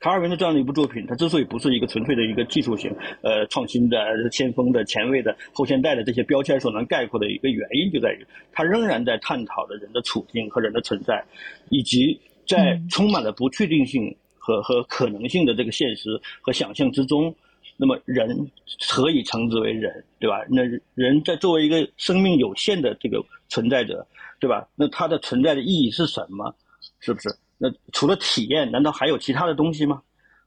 [0.00, 2.90] 卡尔维诺这样的一部作品，它之所以不是一个纯粹的一个技术型、
[3.22, 3.98] 呃创新的、
[4.32, 11.22] 先锋的、前卫的、后现代的这些标签所能概括的一个原因，就在于它仍然在探讨着人的处境和人的存在，
[11.68, 17.34] 以及在充满了不确定性和和可能性的这个现实和想象之中。
[17.76, 18.48] 那么人
[18.88, 20.44] 何以称之为人，对吧？
[20.48, 20.62] 那
[20.94, 24.06] 人在作为一个生命有限的这个存在者，
[24.38, 24.68] 对吧？
[24.76, 26.54] 那它的存在的意义是什么？
[27.00, 27.28] 是不是？
[27.58, 30.02] 那除了体验，难道还有其他的东西吗？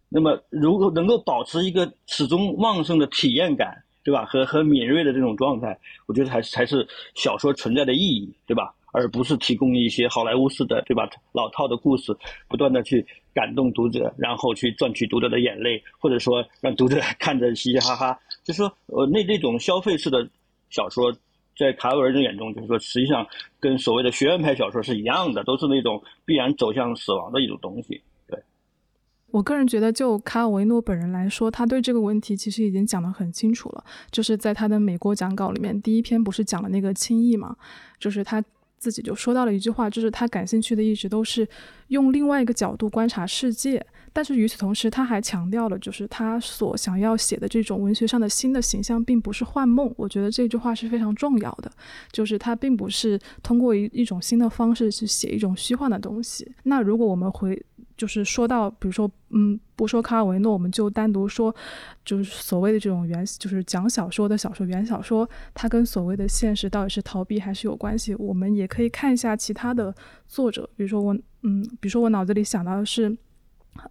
[0.08, 4.24] 那么如果能够保持一个始终旺盛的体验感，对吧？
[4.26, 8.74] 和和敏锐的这种状态，我觉得才才是小说存在的意义，对吧？
[8.96, 11.10] 而不是提供一些好莱坞式的，对吧？
[11.34, 12.16] 老套的故事，
[12.48, 18.18] 不断的去感动读者，然后去赚取读者的眼泪，或者说让读者 看着嘻嘻哈哈。
[18.46, 20.26] 就说，呃，那那种消费式的
[20.70, 21.14] 小说，
[21.58, 23.28] 在卡维尔的眼中，就是说，实际上
[23.60, 28.02] 跟所谓的学院派小说是一样的，都是那种必然走向死亡的一种东西。
[28.30, 28.40] 对，
[29.32, 33.84] 我个人觉得，就卡尔维诺本人来说，他对这个问题其实已经讲得很清楚了。
[34.10, 37.58] 就是在他的美国讲稿里面，第一篇不是讲了那个轻易嘛？
[38.00, 38.42] 就是他。
[38.78, 41.48] 自己就说到了一句话，就是他感兴趣的一直都是
[41.88, 43.86] 用另外一个角度观察世界，
[44.16, 49.94] 但是与此同时，他还强调了，就是他所想要写的这种文学上的新的形象，并不是幻梦。
[49.98, 51.70] 我觉得这句话是非常重要的，
[52.14, 56.50] 就是他并不是通过一一种新的方式去写一种虚幻的东西。
[56.64, 57.62] 那如果我们回。
[57.98, 61.56] 就是说到，比如说，嗯，不说卡尔维诺，我们就单独说，
[62.04, 68.14] 就是所谓的这种原，就是讲小说的小说原小说，它跟所谓的现实到底是逃避还是有关系？
[68.16, 69.96] 我们也可以看一下其他的
[70.28, 73.16] 作者，比如说我，嗯，比如说我脑子里想到的是，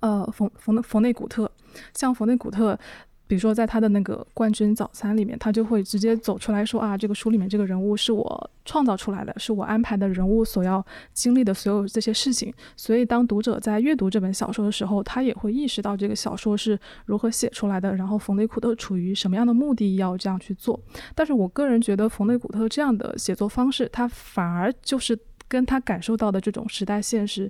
[0.01, 1.51] 呃，冯冯冯内古特，
[1.95, 2.79] 像冯内古特。
[3.27, 20.79] 比如说，在他的那个《冠军早餐》里面，他就会直接走出来说：“啊，这个书里面这个人物是我创造出来的，是我安排的人物所要经历的所有这些事情。”所以，当读者在阅读这本小说的时候，他也会意识到这个小说是如何写出来的，然后冯内古特处于什么样的目的要这样去做。
[21.15, 25.19] 但是我个人觉得，冯内古特这样的写作方式，他反而就是
[25.55, 27.49] 跟他感受到的这种时代现实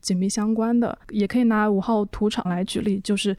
[0.00, 0.98] 紧密相关的。
[1.08, 3.32] 也可以拿五号屠场来举例，就是。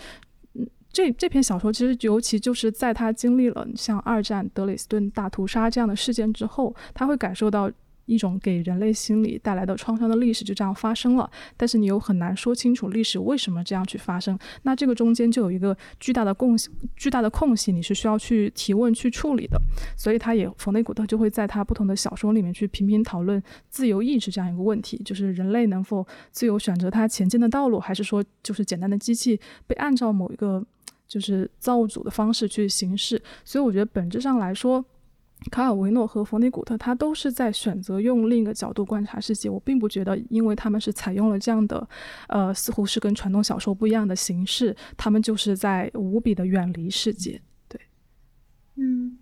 [0.55, 7.69] 嗯这这篇小说其实尤其就是在他经历了像二战德累斯顿大屠杀这样的事件之后，他会感受到
[8.07, 14.37] 一种给人类心理带来的创伤的历史就这样发生了，但是你又很难说清楚历史为什么这样去发生。
[14.63, 16.57] 那这个中间就有一个巨大的空
[16.95, 19.61] 巨大的空隙，你是需要去提问去处理的。
[19.95, 30.65] 所以他也冯内古特就会在他不同的小说里面去频频讨论自由意志这样一个问题，就是人类能否自由选择他前进的道路，还是说就是简单的机器被按照某一个
[31.07, 33.21] 就是造物主的方式去行事。
[33.43, 34.83] 所以我觉得本质上来说。
[35.51, 39.49] 卡尔维诺和冯尼古特，他都是在选择用另一个角度观察世界。
[39.49, 41.87] 我并不觉得，因为他们是采用了这样的，
[42.27, 47.41] 呃，似乎是跟传统小说不一样的形式，他们就是在无比的远离世界。
[47.69, 47.79] 对，
[48.75, 49.17] 嗯。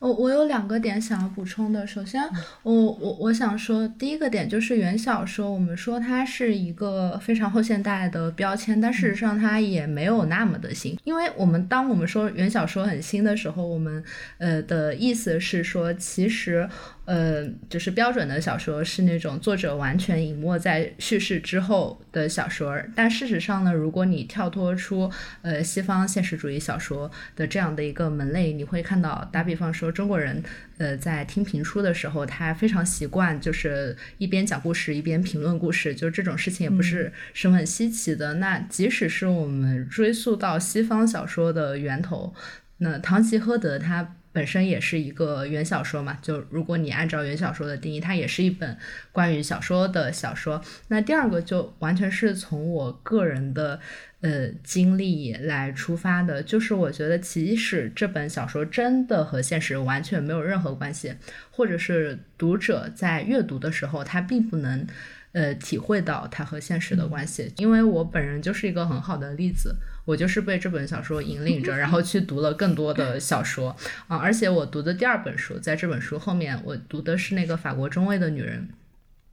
[0.00, 1.86] 我我有两个点想要补充的。
[1.86, 2.22] 首先，
[2.62, 10.98] 我我我想说，第一个点就是原小说，我们说它是一个非常后现代的标签，但事实上它也没有那么的新。
[11.04, 14.02] 因为我们当我们说原小说很新的时候，我们
[14.38, 16.66] 呃的意思是说，其实
[17.10, 22.80] 呃就是标准的小说是那种作者完全隐没在叙事之后的小说。
[22.94, 25.10] 但事实上呢，如果你跳脱出
[25.42, 29.90] 呃西方现实主义小说的这样的一个门类，你会看到，打比方说。
[29.90, 30.40] 中国人，
[30.78, 38.34] 呃，在听评书的时候，他非常习惯，就是一边讲故事一边评论故事，就这种事情也不是什么很稀奇的。
[38.34, 42.32] 那即使是我们追溯到西方小说的源头，
[42.78, 46.18] 那《堂吉诃德》它本身也是一个原小说嘛。
[46.22, 48.76] 就如果你按照原小说的定义，它也是一本
[49.12, 50.62] 关于小说的小说。
[50.88, 53.80] 那第二个就完全是从我个人的。
[54.22, 61.14] 呃，经历来出发的，就是我觉得，即使这本小说真的和现实完全没有任何关系，
[61.50, 64.86] 或者是读者在阅读的时候，他并不能
[65.32, 67.50] 呃体会到它和现实的关系。
[67.56, 69.74] 因为我本人就是一个很好的例子，
[70.10, 73.74] 我就是被这本小说引领着， 然后去读了更多的小说
[74.08, 78.68] 啊，而且我读的第二本书，在这本书后面，我读的是那个法国中尉的女人。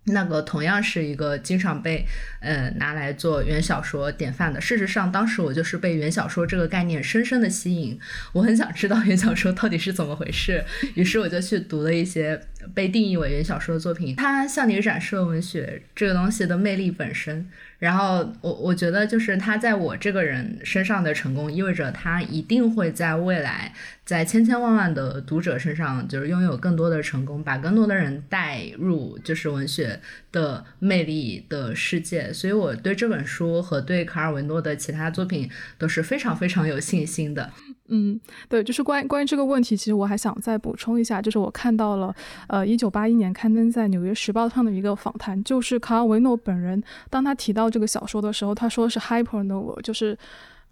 [0.10, 2.06] 那个同样是一个经常被
[2.40, 4.62] 呃拿来做原小说典范的。
[4.62, 8.00] 事实上，当时我就是被原小说这个概念深深的吸引，
[8.32, 10.64] 我很想知道原小说到底是怎么回事，
[10.96, 12.40] 于是我就去读了一些
[12.74, 14.16] 被定义为原小说的作品。
[14.16, 17.50] 它向你展示了文学这个东西的魅力本身。
[17.80, 23.72] 然后我我觉得就是他在我这个人身上的成功，意味着他一定会在未来
[24.04, 30.00] 在千千万万的读者身上，就是拥有更多的成功，把更多的人带入就是文学
[30.32, 32.34] 的魅力的世界。
[32.34, 35.48] 所以我对这本书和对卡尔维诺的其他作品
[35.78, 37.52] 都是非常非常有信心的。
[37.90, 38.20] 嗯，
[38.50, 42.14] 对，就是关于关于这个问题，其实我还想再补充一下，就是我看到了，
[42.48, 50.18] 呃，一九八一年刊登在《纽约时报》上的一个访谈，就是卡尔维诺本人，当他提到这个小说的时候，他说是 hyper novel，就是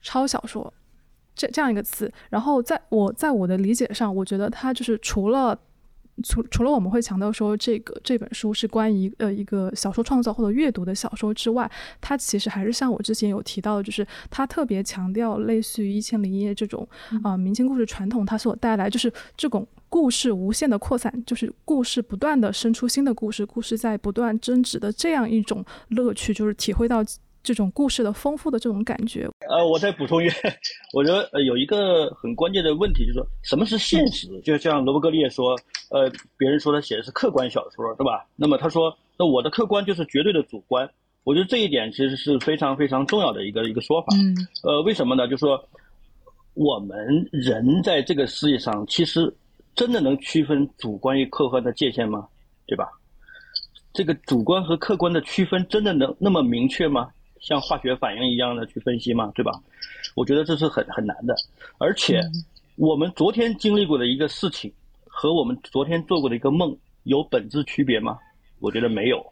[0.01, 0.74] 超小说，
[1.36, 2.11] 这这样一个词。
[2.30, 5.57] 然后在我在我的理解上，我觉得他就是除了。
[6.24, 16.88] 除除了我们会强调说这个这本书是关于呃一个小说创造或者阅读的小说之外，它其实还是像我之前有提到的，就是它特别强调类似于《一千零一夜》这种
[17.24, 27.03] 啊民间故事传统，它所带来就是这种故事无限的扩散，就是故事不断的生出新的故事，故事在不断增值的这样一种乐趣，就是体会到。
[27.45, 30.27] 这种故事的丰富的这种感觉，呃，我再补充一，
[30.93, 34.27] 我觉得呃有一个很关键的问题，就是说什么是现实？
[34.41, 35.55] 就像罗伯格列说，
[35.91, 38.25] 呃，别人说他写的是客观小说，对吧？
[38.35, 40.89] 那么他说，那我的客观就是绝对的主观。
[41.23, 44.07] 我觉得这一点其实是非常非常重要的一个一个说法。
[44.17, 44.35] 嗯。
[44.63, 45.27] 呃，为什么呢？
[45.27, 45.63] 就是说，
[46.55, 46.97] 我们
[47.31, 49.31] 人在这个世界上，其实
[49.75, 52.27] 真的能区分主观与客观的界限吗？
[52.65, 52.87] 对吧？
[53.93, 57.09] 这个主观和客观的区分真的能那么明确吗？
[57.45, 59.51] 像化学反应一样的去分析嘛，对吧？
[60.15, 61.35] 我觉得这是很很难的。
[61.77, 62.19] 而且，
[62.75, 64.73] 我们昨天经历过的一个事情
[65.05, 68.17] 和我们昨天做过的一个梦有本质区别吗？
[68.59, 69.23] 我觉得没有。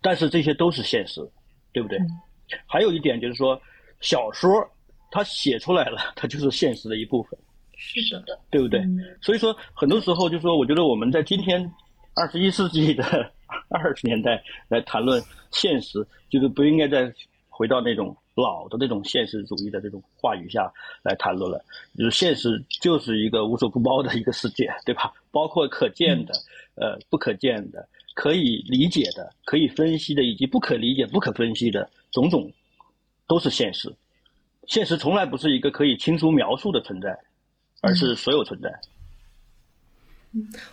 [0.00, 1.20] 但是这些都是现实，
[1.70, 1.98] 对不对？
[2.64, 3.60] 还有一点就是说，
[4.00, 4.50] 小说
[5.10, 7.38] 它写出来了，它就是现实的一部分。
[7.76, 8.82] 是的，对不对？
[9.20, 11.70] 所以说，很多时候就是说，我觉得我们在今天
[12.14, 13.30] 二十一世纪的。
[13.68, 17.12] 二十年代来谈论现实，就是不应该再
[17.48, 20.72] 回到那种老的那种现实主义的这种话语下
[21.02, 21.64] 来谈论了。
[21.96, 25.12] 就是现实就是一个无所不包的一个世界，对吧？
[25.30, 26.34] 包括可见的、
[26.76, 32.52] 呃不可见的、可以理解的、可以分析的，以及不可理解、不可分析的种种，
[33.26, 33.92] 都是现实。
[34.66, 37.18] 现实从来不是一个可以清楚描述的存在，
[37.80, 38.70] 而是所有存在。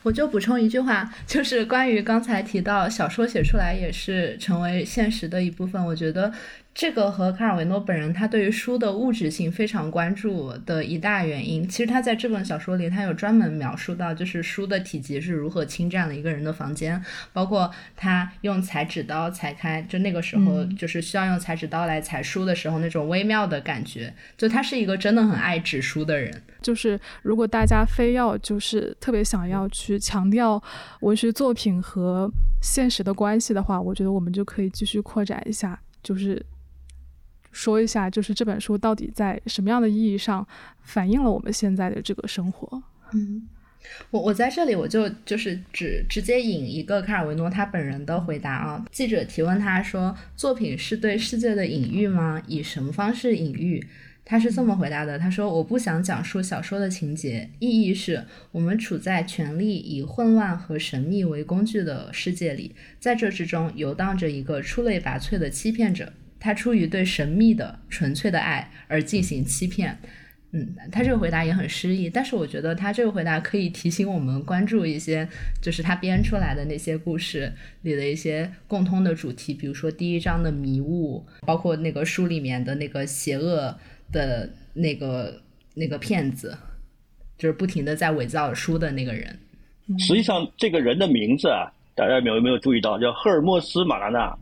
[0.03, 6.31] 我就补充一句话，就是关于刚才提到小说写出来也是成为现实的一部分，我觉得。
[6.75, 17.01] 这个和卡尔维诺本人他对于书的物质性非常关注的一大原因，其实他在这本小说里，他有专门描述到，就是书的体积是如何侵占了一个人的房间，
[17.31, 26.43] 包括他用裁纸刀裁开，就那个时候就是需要用裁纸刀来裁书的时候那种微妙的感觉，就他是一个真的很爱纸书的人。
[26.61, 30.61] 就是如果大家非要就是特别想要去强调
[30.99, 32.29] 文学作品和
[32.61, 36.45] 现实的关系的话，我觉得我们就可以继续扩展一下，就是。
[37.55, 40.45] 说一下，就是这本书到底在什么样的意义上
[40.81, 42.83] 反映了我们现在的这个生活？
[43.13, 43.47] 嗯，
[44.11, 48.85] 我我在这里我就就是只直接引一个卡尔维诺他本人的回答啊。
[48.91, 52.43] 记者提问他说：“作品是对世界的隐喻吗？
[52.45, 53.87] 以什么方式隐喻？”
[54.25, 66.11] 他是这么回答的：“他说，我不想讲述小说的情节，意义是我们处在权力以混乱和神秘为工具的世界里，在这之中游荡着一个出类拔萃的欺骗者。”
[66.45, 69.97] 他出于对神秘的纯粹的爱而进行欺骗，
[70.51, 75.27] 嗯，他这个回答也很诗意，但是我觉得他这个回答可以提醒我们关注一些，
[75.59, 83.75] 就是他编出来的那些故事里的一些共通的主题，比如说第一章的迷雾，包括那个书里面的那个邪恶
[84.11, 85.41] 的那个
[85.73, 86.55] 那个骗子，
[87.39, 89.35] 就是不停的在伪造书的那个人。
[89.97, 94.37] 实际上，这个人的名字啊，大家有没有注意到，叫赫尔墨斯·马拉纳。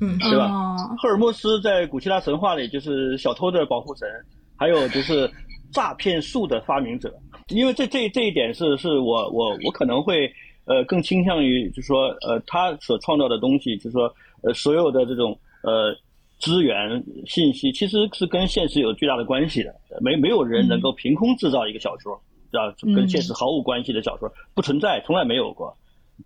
[0.00, 0.76] 嗯，对吧？
[0.98, 4.08] 赫尔墨斯在古希腊神话里就是小偷的保护神，
[4.56, 5.30] 还有就是
[5.72, 7.12] 诈骗术的发明者。
[7.48, 10.32] 因为这这这一点是是我我我可能会
[10.64, 15.94] 呃更倾向于就是说呃他所创造的东西，就是说呃所有的这种呃
[16.38, 19.74] 资源信息其实是跟现实有巨大的关系的。
[20.00, 22.14] 没没有人能够凭空制造一个小说，
[22.52, 25.76] 啊，跟现实毫无关系的小说不存在，从来没有过。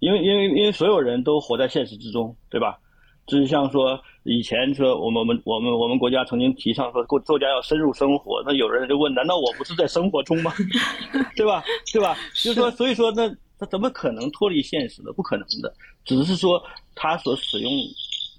[0.00, 2.78] 因为因为因为所有人都活在现实之中，对吧？
[3.26, 10.52] 就是像说以前说我们我们我们我们国家曾经提倡说作作家要深入生活，那有人就问：难道我不是在生活中吗？
[11.36, 11.64] 对吧？
[11.92, 12.14] 对吧？
[12.34, 15.12] 就是说，所以说那他怎么可能脱离现实呢？
[15.14, 15.72] 不可能的。
[16.04, 16.62] 只是说
[16.94, 17.70] 他所使用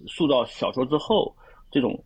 [0.07, 1.35] 塑造小说之后
[1.71, 1.99] 这种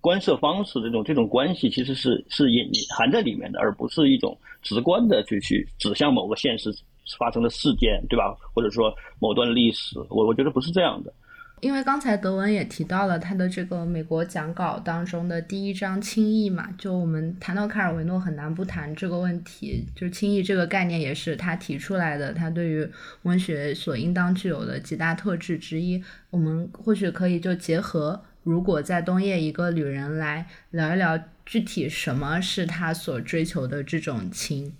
[0.00, 6.70] 观测方式，这种这种关系其实是是隐含在里面的，而不是一种直观的去去指向某个现实
[7.18, 8.36] 发生的事件，对吧？
[8.54, 11.12] 或者说某段历史，我我觉得不是这样的。
[11.60, 22.86] 因为刚才德文也提到了他的这个美国讲稿当中的第一章轻易嘛，就我们谈到卡尔维诺很难不谈这个问题，就轻易这个概念也是他提出来的，他对于
[23.22, 26.02] 文学所应当具有的几大特质之一。
[26.30, 34.74] 我们或许可以就结合，如果在冬夜一个旅人来聊一聊具体什么是他所追求的这种情。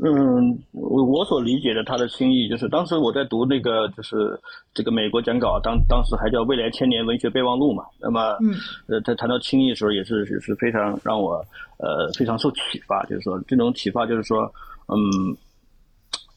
[0.00, 4.38] 嗯，我我所理解的他的心意，就是当时我在读那个，就是
[4.72, 7.82] 这个美国讲稿，当当时还叫《未来千年文学备忘录》嘛。
[8.00, 8.54] 那么，嗯，
[8.86, 11.44] 呃，他谈到轻易的时候，也是也是非常让我
[11.78, 13.04] 呃非常受启发。
[13.06, 14.42] 就是说，这种启发就是说，
[14.86, 15.36] 嗯，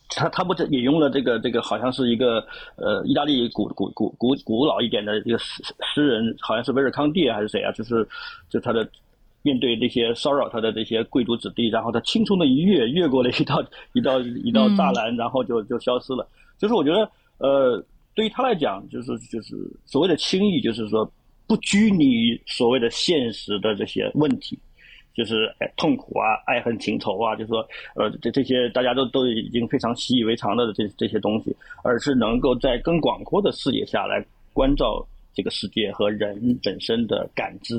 [0.10, 2.44] 他他不是引用了这个这个，好像是一个
[2.78, 7.72] 呃意大利古古古古古老一点的一个诗诗人，好像是维尔康蒂还是谁啊？
[7.74, 8.08] 就是
[8.50, 8.90] 就他的。
[9.44, 13.64] 面对这些骚扰他的这些贵族子弟，然后他轻松的一跃，越过了一道
[13.94, 16.28] 一道一道栅栏，然后就就消失了。
[16.60, 17.84] 就是我觉得，呃，
[18.14, 21.12] 对于他来讲，就是就是所谓的轻易，就是说
[21.48, 24.60] 不拘泥于所谓的现实的这些问题，
[25.16, 34.24] 就是痛苦啊、爱恨情仇啊，就是说，呃，这这些大家都都已经非常习以为常的这这些东西，而是能够在更广阔的视野下来
[34.54, 35.04] 关照。
[35.34, 37.76] 这个世界和人本身的感知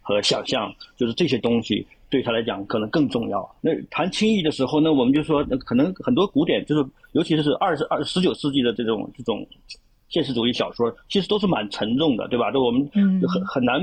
[0.00, 3.48] 和想象，就是这些东西对他来讲可能更重要。
[3.60, 9.46] 那谈轻易的时候呢，我们就说，可能很多古典，就是尤其是二十二十九世纪的这种这种
[10.08, 12.50] 现实主义小说，其实都是蛮沉重的，对吧？
[12.50, 12.88] 都我们
[13.28, 13.80] 很很难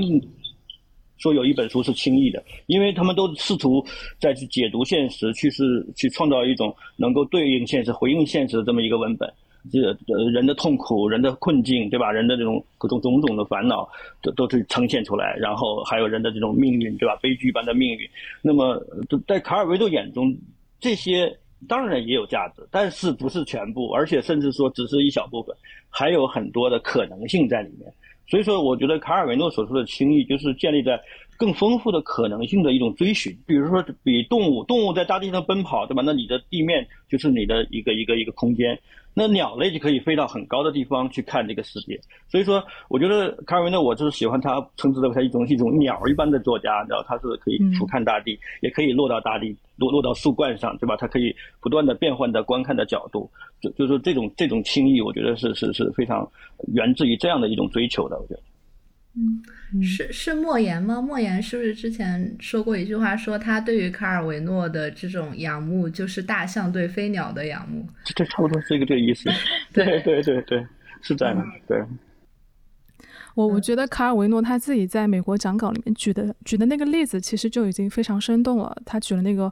[1.18, 3.82] 说有一本书是轻易的，因为他们都试图
[4.18, 9.32] 再去解读现实，去是去创造一种能够对应现实、回应现实的这么一个文本。
[9.72, 9.96] 这个
[10.30, 12.10] 人的痛苦、人的困境，对吧？
[12.10, 13.88] 人的这种各种种种的烦恼，
[14.22, 15.34] 都都是呈现出来。
[15.36, 17.16] 然后还有人的这种命运，对吧？
[17.22, 18.08] 悲剧般的命运。
[18.42, 18.82] 那么
[19.26, 20.36] 在卡尔维诺眼中，
[20.78, 21.38] 这些
[21.68, 25.56] 当然也有价值，但是不是全部，而且甚至说只是一小部分，
[25.88, 27.92] 还有很多的可能性在里面。
[28.28, 31.00] 所以说，我觉得卡尔维诺所说的轻易，就是建立在
[31.38, 33.36] 更丰富的可能性的一种追寻。
[33.46, 36.02] 比如说，比动物，动物在大地上奔跑，对吧？
[36.04, 38.78] 那你的地面就是你的一个一个一个空间。
[39.18, 41.98] 那鸟类就可以飞到很高的地方去看这个世界。
[42.28, 50.94] 所以说，我觉得卡尔维诺，我就是喜欢他，称之为他一种一种鸟一般的作家，然后他是可以俯瞰大地，也可以落到大地，落落到树冠上，对吧？
[50.98, 56.30] 他可以不断的变换的观看的角度，就就是这种这种轻易，我觉得是是是非常
[56.74, 58.40] 源自于这样的一种追求的，我觉得。
[59.18, 61.00] 嗯，是是莫言吗？
[61.00, 67.88] 莫言是不是之前说过一句话，说他对于卡尔维诺的这种仰慕，就是大象对飞鸟的仰慕？
[68.04, 69.30] 这差不多是一个这个意思。
[69.72, 70.66] 对对对对，
[71.00, 71.44] 是这样的。
[71.66, 71.82] 对。
[73.34, 78.76] 我我觉得卡尔维诺他自己在美国讲稿里面举的举的那个例子，其实就已经非常生动了。
[78.84, 79.50] 他举了那个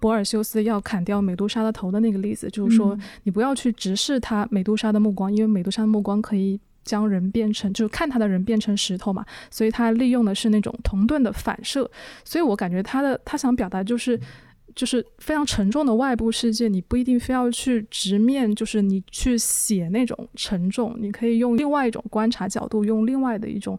[0.00, 6.60] 博尔修斯要砍掉美杜莎的头的那个例子，就是说你不要去直视他美杜莎的目光，因为美杜莎的目光可以。
[6.88, 11.88] 将人变成，就是看他的人变成石头嘛，所以他利用的是那种铜盾的反射，
[12.24, 14.18] 所以我感觉他的他想表达就是，
[14.74, 23.78] 就是非常沉重的外部世界，你不一定非要去直面，就是你去写那种沉重，你可以用另外一种观察角度，用另外的一种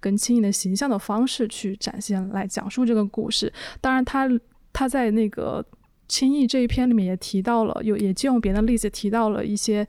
[0.00, 3.50] 更轻盈的形象的方式去展现来讲述这个故事。
[3.80, 4.28] 当然，他
[4.72, 5.64] 他在那个。
[6.10, 9.86] 轻易这一篇里面也提到了，有也借用别的例子提到了一些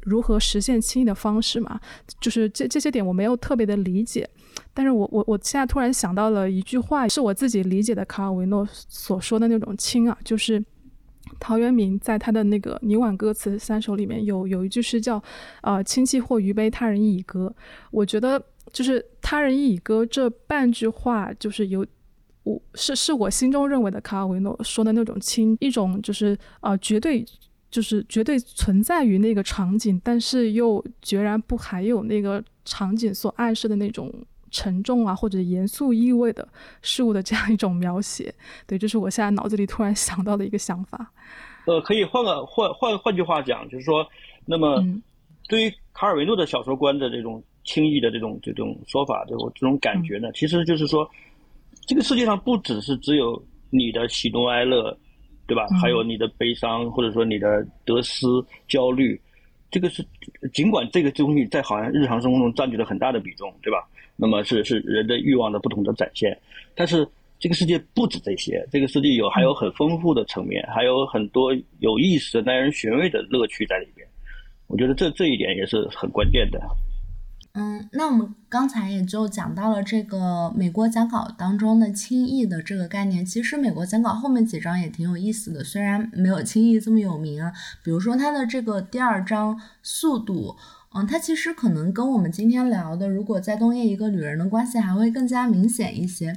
[0.00, 1.80] 如何实现轻易的方式嘛，
[2.20, 4.28] 就是这这些点我没有特别的理解，
[4.74, 10.60] 但是我我我现在突然想到了一句话，是我自己理解的卡尔维诺所说的那种轻啊，就是
[11.38, 15.22] 陶渊明在他的那个《泥碗歌词三首》里面有有一句是叫
[15.62, 17.54] 呃亲戚或余悲，他人亦已歌。
[17.92, 18.42] 我觉得
[18.72, 21.86] 就是他人亦以歌这半句话就是有。
[22.42, 27.22] 我是是我心中认为的卡尔维诺说的那种轻，一种就是呃绝对
[27.70, 34.10] 就是绝对存在于那个场景，但是又决然不含有那个场景所暗示的那种
[34.50, 36.48] 沉重啊或者严肃意味的
[36.80, 38.34] 事物的这样一种描写。
[38.66, 41.12] 对，这是我现在脑子里突然想到的一个想法。
[41.66, 44.06] 呃，可以换个换换换句话讲，就是说，
[44.46, 44.82] 那么
[45.46, 51.06] 对于卡尔维诺的小说观的这种轻易的这种这种说法，这种这种感觉呢，其实就是说。
[51.90, 54.96] 这个世界上不只是只有你的喜怒哀乐，
[55.44, 55.66] 对吧？
[55.82, 58.28] 还有你的悲伤，或者说你的得失、
[58.68, 59.20] 焦虑。
[59.72, 60.06] 这个是
[60.52, 63.88] 尽管这个东西在好像日常生活中占据了很大的比重，对吧？
[64.14, 66.38] 那么是是人的欲望的不同的展现。
[66.76, 67.04] 但是
[67.40, 74.06] 这个世界不止这些，这个世界有还有很丰富的层面，还有很多有意思的、耐人寻味的乐趣在里边。
[74.68, 76.60] 我觉得这这一点也是很关键的。
[77.52, 83.26] 嗯，那我们刚才也就讲到了这个美国讲稿当中的轻易的这个概念。
[83.26, 87.52] 其实美国讲稿后面几章也挺有意思的，虽然没有轻易这么有名啊。
[87.82, 90.56] 比如说它的这个第二章速度，
[90.94, 96.32] 嗯，它其实可能跟我们今天聊的如果在冬夜一个旅人的关系还会更加明显一些。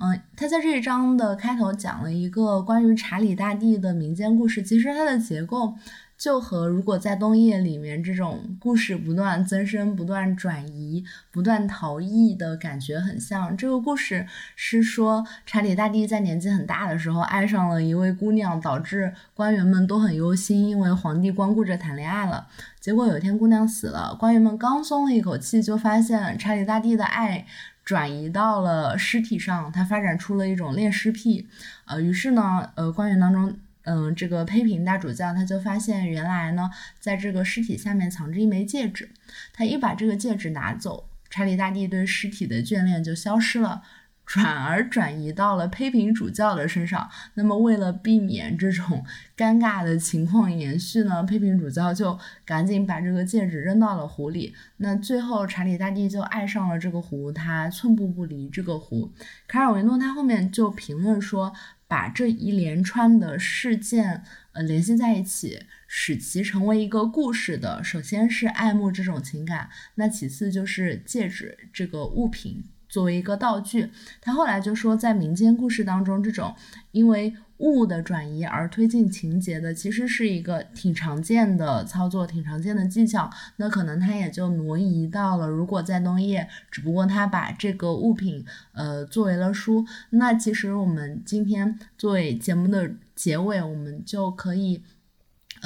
[0.00, 5.74] 嗯，它在这一章的开头讲了一个关于查理大帝的民间故事，其实它的结构。
[6.18, 13.54] 就和如果在冬夜里面这种故事不断增生、不断转移、不断逃逸的感觉很像。
[13.56, 22.46] 这个故事是说，查理大帝在年纪很大的时候爱上了一位姑娘，导致官员们都很忧心，因为皇帝光顾着谈恋爱了。
[22.80, 27.46] 结果有一天姑娘死了，官员们刚松了一口气，就发现查理大帝的爱
[27.84, 31.46] 转移到了尸体上，他发展出了一种恋尸癖。
[31.84, 33.54] 呃，于是呢，呃，官员当中。
[33.86, 36.68] 嗯，这个胚平大主教他就发现，原来呢，
[36.98, 39.08] 在这个尸体下面藏着一枚戒指。
[39.52, 43.82] 他一把这个戒指拿走，查理大帝对尸体的眷恋就消失了，
[44.26, 47.08] 转而转移到了胚平主教的身上。
[47.34, 49.04] 那么，为了避免这种
[49.38, 54.52] 尴尬的情况延续呢，胚平主教就赶紧把这个戒指扔到了湖里。
[54.78, 59.12] 那最后，查理大帝就爱上了这个湖，他寸步不离这个湖。
[59.46, 61.52] 卡尔维诺他后面就评论说。
[61.88, 64.22] 把这一连串的事件，
[64.52, 73.90] 呃，联系在一起，使其成为一个故事的，首先是爱慕这种情感，那其次就是戒指这个物品作为一个道具。
[74.20, 76.54] 他后来就说，在民间故事当中，这种
[76.92, 77.34] 因为。
[77.58, 83.30] 物的转移而推进情节的，其实是一个挺常见的操作，挺常见的技巧。
[83.56, 89.86] 那可能他也就挪移到了，如果在冬夜，只不过他把这个物品，呃，作为了书。
[90.10, 94.82] 那其实我们今天作为节目的结尾，我们就可以。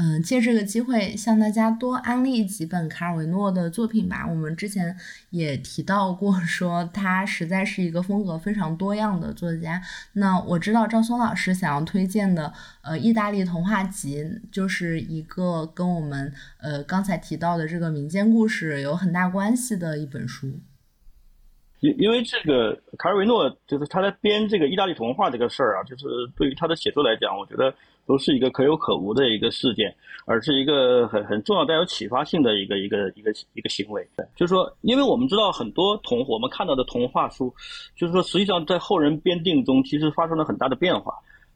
[0.03, 4.27] 嗯，借这个机会向大家多安利几本卡尔维诺的作品吧。
[4.27, 4.97] 我们之前
[5.29, 9.83] 也提到过，说他实在是一个风格非常多样的作家。
[10.15, 16.33] 那我知道赵松老师想要推荐的，呃，意大利童话集，就是一个跟我们
[16.63, 20.47] 呃刚才提到的这个民间故事有很大关系的一本书。
[21.81, 26.05] 因因为这个卡尔维诺就是他在编这个意大利童话这个事儿啊，就是
[26.37, 27.75] 对于他的写作来讲，我觉得
[28.11, 29.95] 都是一个可有可无的一个事件，
[30.27, 34.05] 而是一个很很重要带有启发性的一个一个一个一个行为。
[34.35, 37.55] 就是说，因为我们知道很多童我们看到的童话书，
[37.97, 41.15] 就是说实际上在后人编定中其实发生了很大的变化，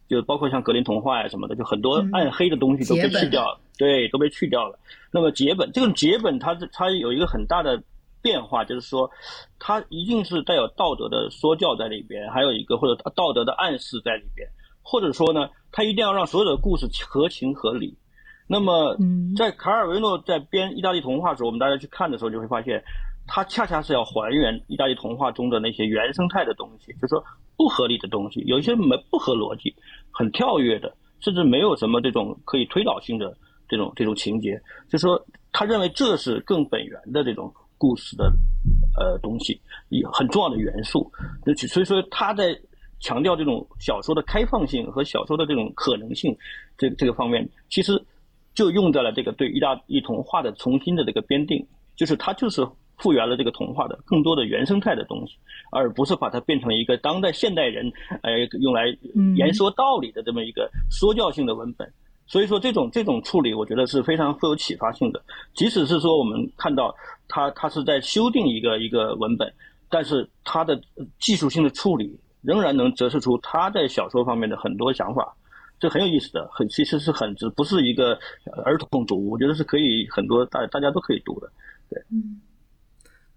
[0.08, 4.78] 就包括像格林童话呀什么的，就很多暗黑的东西都被去掉了，对，都被去掉了。
[5.10, 7.82] 那么结本这种结本，它它有一个很大的。
[8.24, 9.10] 变化就是说，
[9.58, 14.48] 它一定是带有道德的说教在里边，还有一个或者道德的暗示在里边，
[14.80, 17.98] 或者说呢，他一定要让所有的故事合情合理。
[18.46, 18.96] 那么，
[19.36, 22.80] 在卡尔维诺在编意大利童话的时候，我们大家去看的时候就会发现，
[23.26, 27.24] 他恰恰是要还原意大利童话中的那些原生态的东西，就是说
[27.56, 29.74] 不合理的东西，有一些没不合逻辑、
[30.12, 33.36] 很跳跃的，甚至没有什么这种可以推导性的
[33.68, 35.20] 这种这种情节，就说
[35.50, 37.52] 他认为这是更本源的这种。
[37.76, 38.32] 故事的
[38.96, 39.60] 呃东西，
[39.90, 41.10] 一很重要的元素，
[41.68, 42.58] 所以说他在
[43.04, 46.34] 强调这种小说的开放性和小说的这种可能性，
[46.78, 48.02] 这这个方面，其实
[48.54, 51.66] 就用在了这个对意大利童话的重新的这个编定，
[51.96, 52.66] 就是它就是
[52.96, 55.34] 复原了这个童话的更多的原生态的东西，
[55.70, 58.86] 而不是把它变成一个当代现代人呃用来
[59.36, 61.92] 言说道理的这么一个说教性的文本。
[62.26, 65.22] 所以说，这种这种处理，我觉得是非常富有启发性的。
[65.52, 66.94] 即使是说我们看到
[67.28, 69.52] 他他是在修订一个一个文本，
[69.90, 70.80] 但是他的
[71.18, 75.34] 技术性的处理仍然能折射出他在小说方面的很多想法，
[75.80, 78.18] 这很有意思的，很其实是很不是一个
[78.64, 81.50] 儿童读物，我觉得是可以很多大大家都可以读的，
[81.90, 82.40] 对，嗯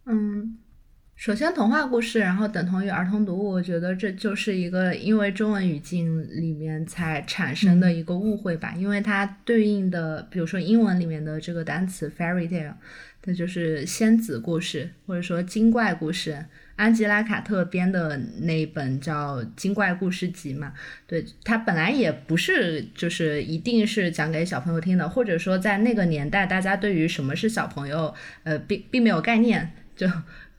[0.06, 0.58] 嗯。
[1.20, 8.76] 首先，童话故事，然后等同于儿童读物，我觉得这就是一个因为中文语境里面才产生的一个误会吧。
[8.78, 12.76] 因为它对应的，比如说英文里面的这个单词 fairy tale，
[13.20, 16.46] 它就是仙子故事或者说精怪故事。
[16.78, 20.72] 安吉拉·卡特编的那一本叫《精怪故事集》嘛，
[21.06, 30.08] 对，它本来也不是就是一定是讲给小朋友听的，或者说在那个年代，大家对于什么是小朋友，呃，并并没有概念，就。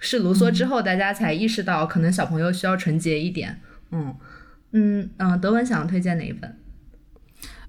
[0.00, 3.58] 是卢梭之后，大家才意识到可能小朋友需要纯洁一点。
[3.90, 4.14] 嗯
[4.70, 6.56] 嗯嗯，德文想推荐哪一本？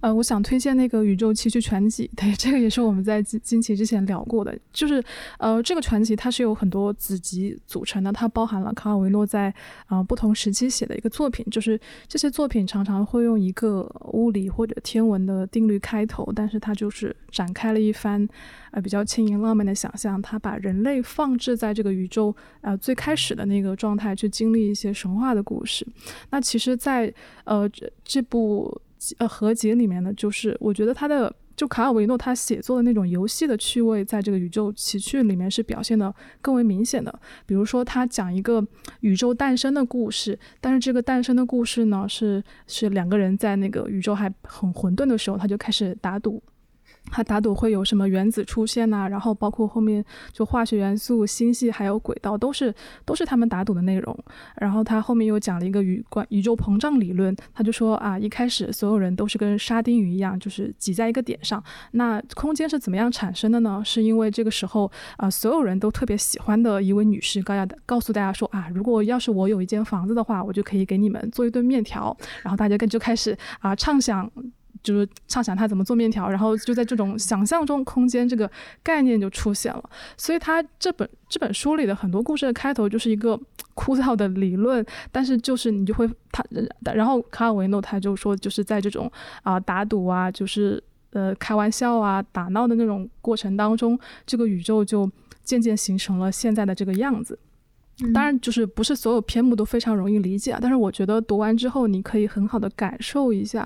[0.01, 4.57] 呃，我想推荐那个《宇宙奇趣全集》，对，这个也是我们在金金奇之前聊过的。
[4.71, 5.03] 就是，
[5.37, 9.53] 呃，这个传奇它是有很多子集组成的，它包含了卡尔维诺在
[9.87, 11.45] 啊不同时期写的一个作品。
[11.51, 11.77] 就是
[12.07, 13.81] 这些作品常常会用一个
[14.13, 18.25] 物理或者天文的定律开头，但是它就是展开了一番
[18.71, 20.21] 呃比较轻盈浪漫的想象。
[20.21, 25.85] 它把人类放置在这个宇宙呃最开始的那个状态，去经历一些神话的故事。
[26.29, 27.13] 那其实，在
[27.43, 28.81] 呃这这部。
[29.17, 37.19] 呃，合集里面呢，就是我觉得他的就卡尔维诺他写作的那种游戏的趣味，在这个宇宙奇趣里面是表现的更为明显的。
[37.45, 38.65] 比如说，他讲一个
[39.01, 46.41] 宇宙诞生的故事，但是这个诞生的故事呢，是是两个人在那个宇宙还很混沌的时候，他就开始打赌。
[47.11, 49.07] 他打赌会有什么原子出现呐？
[49.07, 52.73] 然后包括后面就化学元素、星系还有轨道，都是
[53.05, 54.17] 都是他们打赌的内容。
[54.57, 61.63] 然后他后面又讲了一个宇关宇宙膨胀理论，他就说啊，一开始所有人都是跟沙丁鱼一样，就是挤在一个点上。
[61.91, 63.81] 那空间是怎么样产生的呢？
[63.85, 72.15] 是因为这个时候啊，所有人都特别喜欢的一位女士告诉告诉大家说啊，如果要是我有一间房子的话，我就可以给你们做一顿面条。
[72.43, 74.29] 然后大家跟就开始啊畅想。
[74.81, 78.49] 就是畅想他怎么做面条，然后就在这种想象中，空间这个
[78.81, 79.89] 概念就出现了。
[80.17, 83.39] 所以他这本这本书里的很多故事的开头就是一个
[83.73, 86.43] 枯燥的理论，但是就是你就会他，
[86.93, 89.11] 然后卡尔维诺他就说，就是在这种
[89.43, 90.81] 啊打赌啊，就是
[91.11, 95.09] 呃开玩笑啊打闹的那种过程当中，这个宇宙就
[95.43, 97.37] 渐渐形成了现在的这个样子。
[98.13, 103.65] 当然，就是不是所有篇目都非常容易理解，但是我觉得读完之后，你可以很好的感受一下，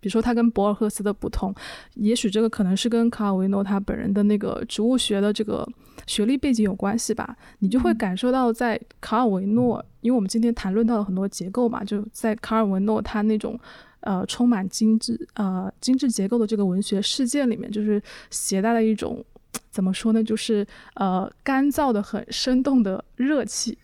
[0.00, 1.54] 比如说他跟博尔赫斯的不同，
[1.94, 5.68] 也许这个可能是跟卡尔维诺他本人的那个植物学的这个
[6.06, 7.36] 学历背景有关系吧。
[7.58, 13.60] 你就会感受到，在卡尔维诺，因为我们今天谈论到了很多结构嘛，就在卡尔维诺他那种
[14.00, 19.22] 呃充满精致呃精致结构的这个文学世界里面，就是携带了一种。
[19.70, 20.22] 怎么说呢？
[20.22, 23.78] 就是呃，干燥的、很生动的热气。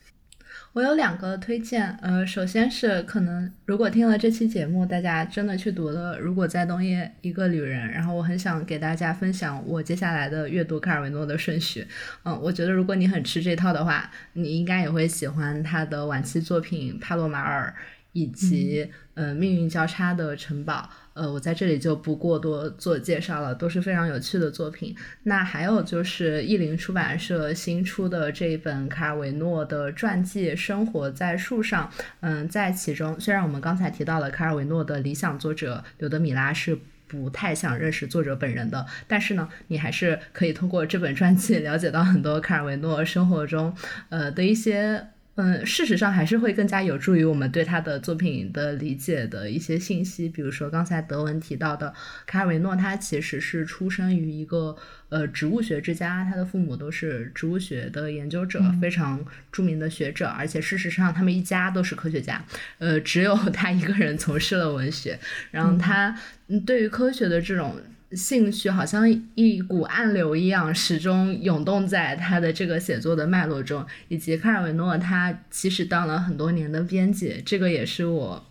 [0.74, 11.86] 我有两个推荐，呃，首先是可能如果听了这期节目，大家真的去读了《如果在冬夜一个旅人》，然后我很想给大家分享我接下来的阅读卡尔维诺的顺序。
[12.24, 17.74] 嗯，我觉得如果你很吃这套的话，你应该也会喜欢他的晚期作品《帕洛马尔》
[18.12, 20.88] 以及呃命运交叉的城堡。
[21.14, 24.96] 呃，我在这里就不过多做介绍了，都是非常有趣的作品。
[25.24, 31.90] 那还有就是译林出版社新出的这一本卡尔维诺的传记《生活在树上》。
[32.20, 43.76] 嗯，在其中，虽然我们刚才提到了卡尔维诺的理想作者刘德米拉是不太想认识作者本人的，但是呢，你还是可以通过这本传记了解到很多卡尔维诺生活中
[44.08, 45.08] 呃的一些。
[45.36, 50.28] 嗯，事实上还是会更加有助于我们对他的作品的理解的一些信息。
[50.28, 51.94] 比如说刚才德文提到的
[52.26, 54.76] 卡尔维诺，他其实是出生于一个
[55.08, 62.44] 呃植物学之家，他的父母都是植物学的研究者，非常著名的学者，而且事实上他们一家都是科学家，
[62.78, 65.18] 呃，只有他一个人从事了文学。
[65.50, 66.14] 然后他
[66.66, 67.80] 对于科学的这种。
[68.14, 73.86] 兴趣好像一股暗流一样，始终涌动在他的这个写作的脉络中。
[74.08, 78.46] 以及卡尔维诺，他其实当了很多年的编辑，这个也是我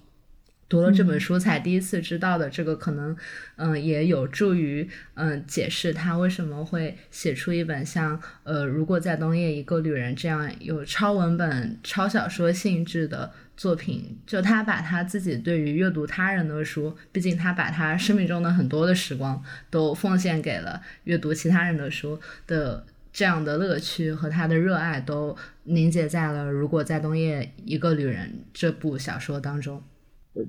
[0.67, 2.49] 读了这本书才第一次知道的。
[2.49, 3.15] 这个可能，
[3.57, 13.31] 嗯，也有助于嗯解释他为什么会写出一本像呃，如果在冬夜一个旅人这样有超文本、超小说性质的。
[13.61, 19.39] 作品就他把他自己对于阅读他人的书，毕竟他把他生命中的很多的时光
[19.69, 22.83] 都奉献给了阅读其他人的书的
[23.13, 29.79] 这样的乐趣和他的热爱，都凝结在了《如果在冬夜一个旅人》这部小说当中。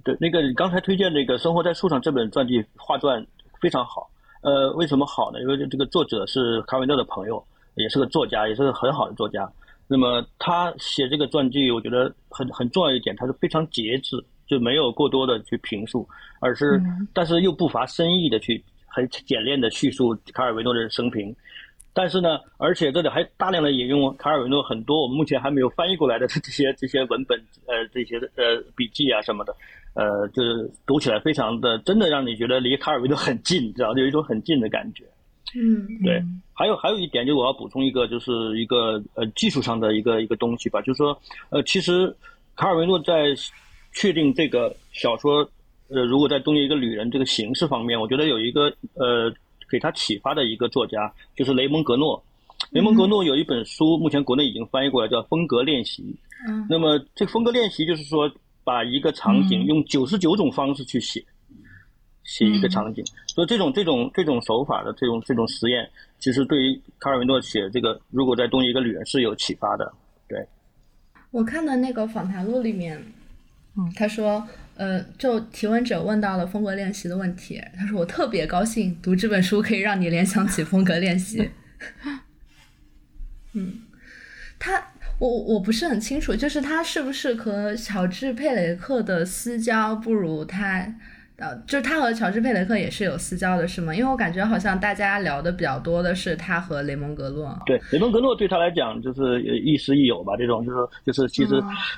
[0.03, 3.27] 对，那个你刚才推荐那个《生活在树上》这本传记画传
[3.61, 4.11] 非常好。
[4.41, 5.39] 呃，为什么好呢？
[5.43, 7.45] 因为这个作者是卡维诺的朋友，
[7.75, 9.53] 也是个作家，也是个很好的作家。
[9.89, 16.09] 那么他写这个传记，我觉得很很重要一点，他是非常节制，就没有过多的去评述，
[16.41, 16.81] 而是
[17.13, 21.35] 但是又不乏深意的去很简练的叙述卡尔维诺的生平。
[21.95, 29.55] 但是呢，而且这里还大量的引用卡尔维诺很多我们目前还没有翻译过来的这些 这些文本，呃，这些呃笔记啊什么的，
[29.93, 35.05] 呃，就是读起来非常的真的让你觉得离卡尔维诺很近，知道有一种很近的感觉。
[35.55, 36.23] 嗯，对，
[36.55, 41.19] 还有还有一点，就我要补充一个，就是一个呃技术上的一个一个东西吧，就是说，
[41.51, 42.15] 呃，其实
[42.57, 43.35] 卡尔维诺在
[43.93, 45.47] 确定这个小说，
[45.89, 49.33] 呃，如果在东野一个旅人这个形式方面，我觉得有一个呃
[49.71, 52.23] 给他启发的一个作家，就是雷蒙格诺。
[52.71, 56.03] 雷蒙格诺有一本书，目前国内已经翻译过来，叫《风格练习》。
[56.49, 58.31] 嗯，那么这个风格练习就是说，
[58.65, 61.23] 把一个场景用九十九种方式去写。
[62.25, 65.89] 写一个场景，所以这种这种这种手法的这种这种实验，
[66.19, 69.93] 其实对于卡尔维诺写这个《如果在东一个旅人》是有启发的。
[70.29, 70.47] 对，
[71.31, 72.97] 我看的那个访谈录里面，
[73.77, 74.47] 嗯，他说，
[74.77, 81.51] 呃，就提问者问到了风格练习的问题，他说我特别高兴读这本书可以让你联想起风格练习。
[83.55, 83.83] 嗯，
[84.59, 90.95] 他我我不是很清楚，就是他是不是和乔治佩雷克的私交不如他。
[91.39, 93.95] 呃，就是他和乔治佩雷克也是有私交的，是吗？
[93.95, 97.53] 因为我感觉好像大家聊的比较多的是他和雷蒙格洛。
[97.67, 101.55] 对，雷蒙格洛对他来讲就是亦师亦友吧，这种就是就是其实，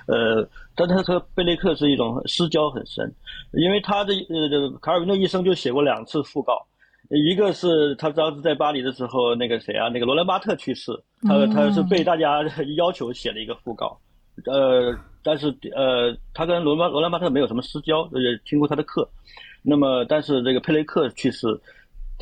[0.06, 3.12] 呃，但他和贝雷克是一种私交很深，
[3.52, 6.64] 因为他的呃卡尔维诺一生就写过两次讣告，
[7.10, 10.92] 一个是他当时在巴黎的时候，那个谁啊，那个罗兰巴特去世，
[11.28, 12.42] 他他是被大家
[12.78, 13.98] 要求写了一个讣告，
[14.46, 14.96] 呃。
[15.24, 19.08] 但是呃，他跟罗曼罗兰巴特没有什么私交，呃，听过他的课。
[19.62, 21.46] 那么，但是这个佩雷克去世，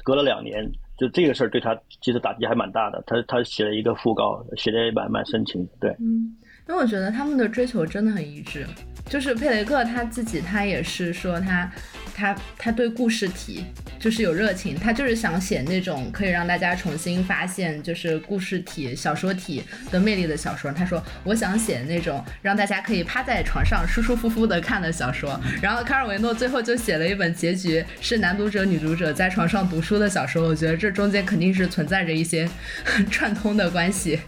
[0.05, 0.65] 隔了两年，
[0.97, 3.03] 就这个事儿对他其实打击还蛮大的。
[3.07, 5.73] 他他写了一个讣告，写的也蛮蛮深情的。
[5.81, 6.33] 对，嗯，
[6.69, 8.65] 因为我觉得他们的追求真的很一致。
[9.07, 11.71] 就是佩雷克他自己，他也是说他。
[12.15, 13.65] 他他对故事体
[13.99, 20.71] 就是有热情，他就是想写那种可以让大家重新发现就是故事体小说体的魅力的小说。
[20.73, 25.41] 他说我想写那种让大家可以趴在床上舒舒服服的看的小说。
[25.61, 30.49] 然后卡尔维诺最后就写了一本结局是男读者女读者在床上读书的小说。
[30.49, 32.49] 我觉得这中间肯定是存在着一些
[33.11, 34.19] 串通的关系。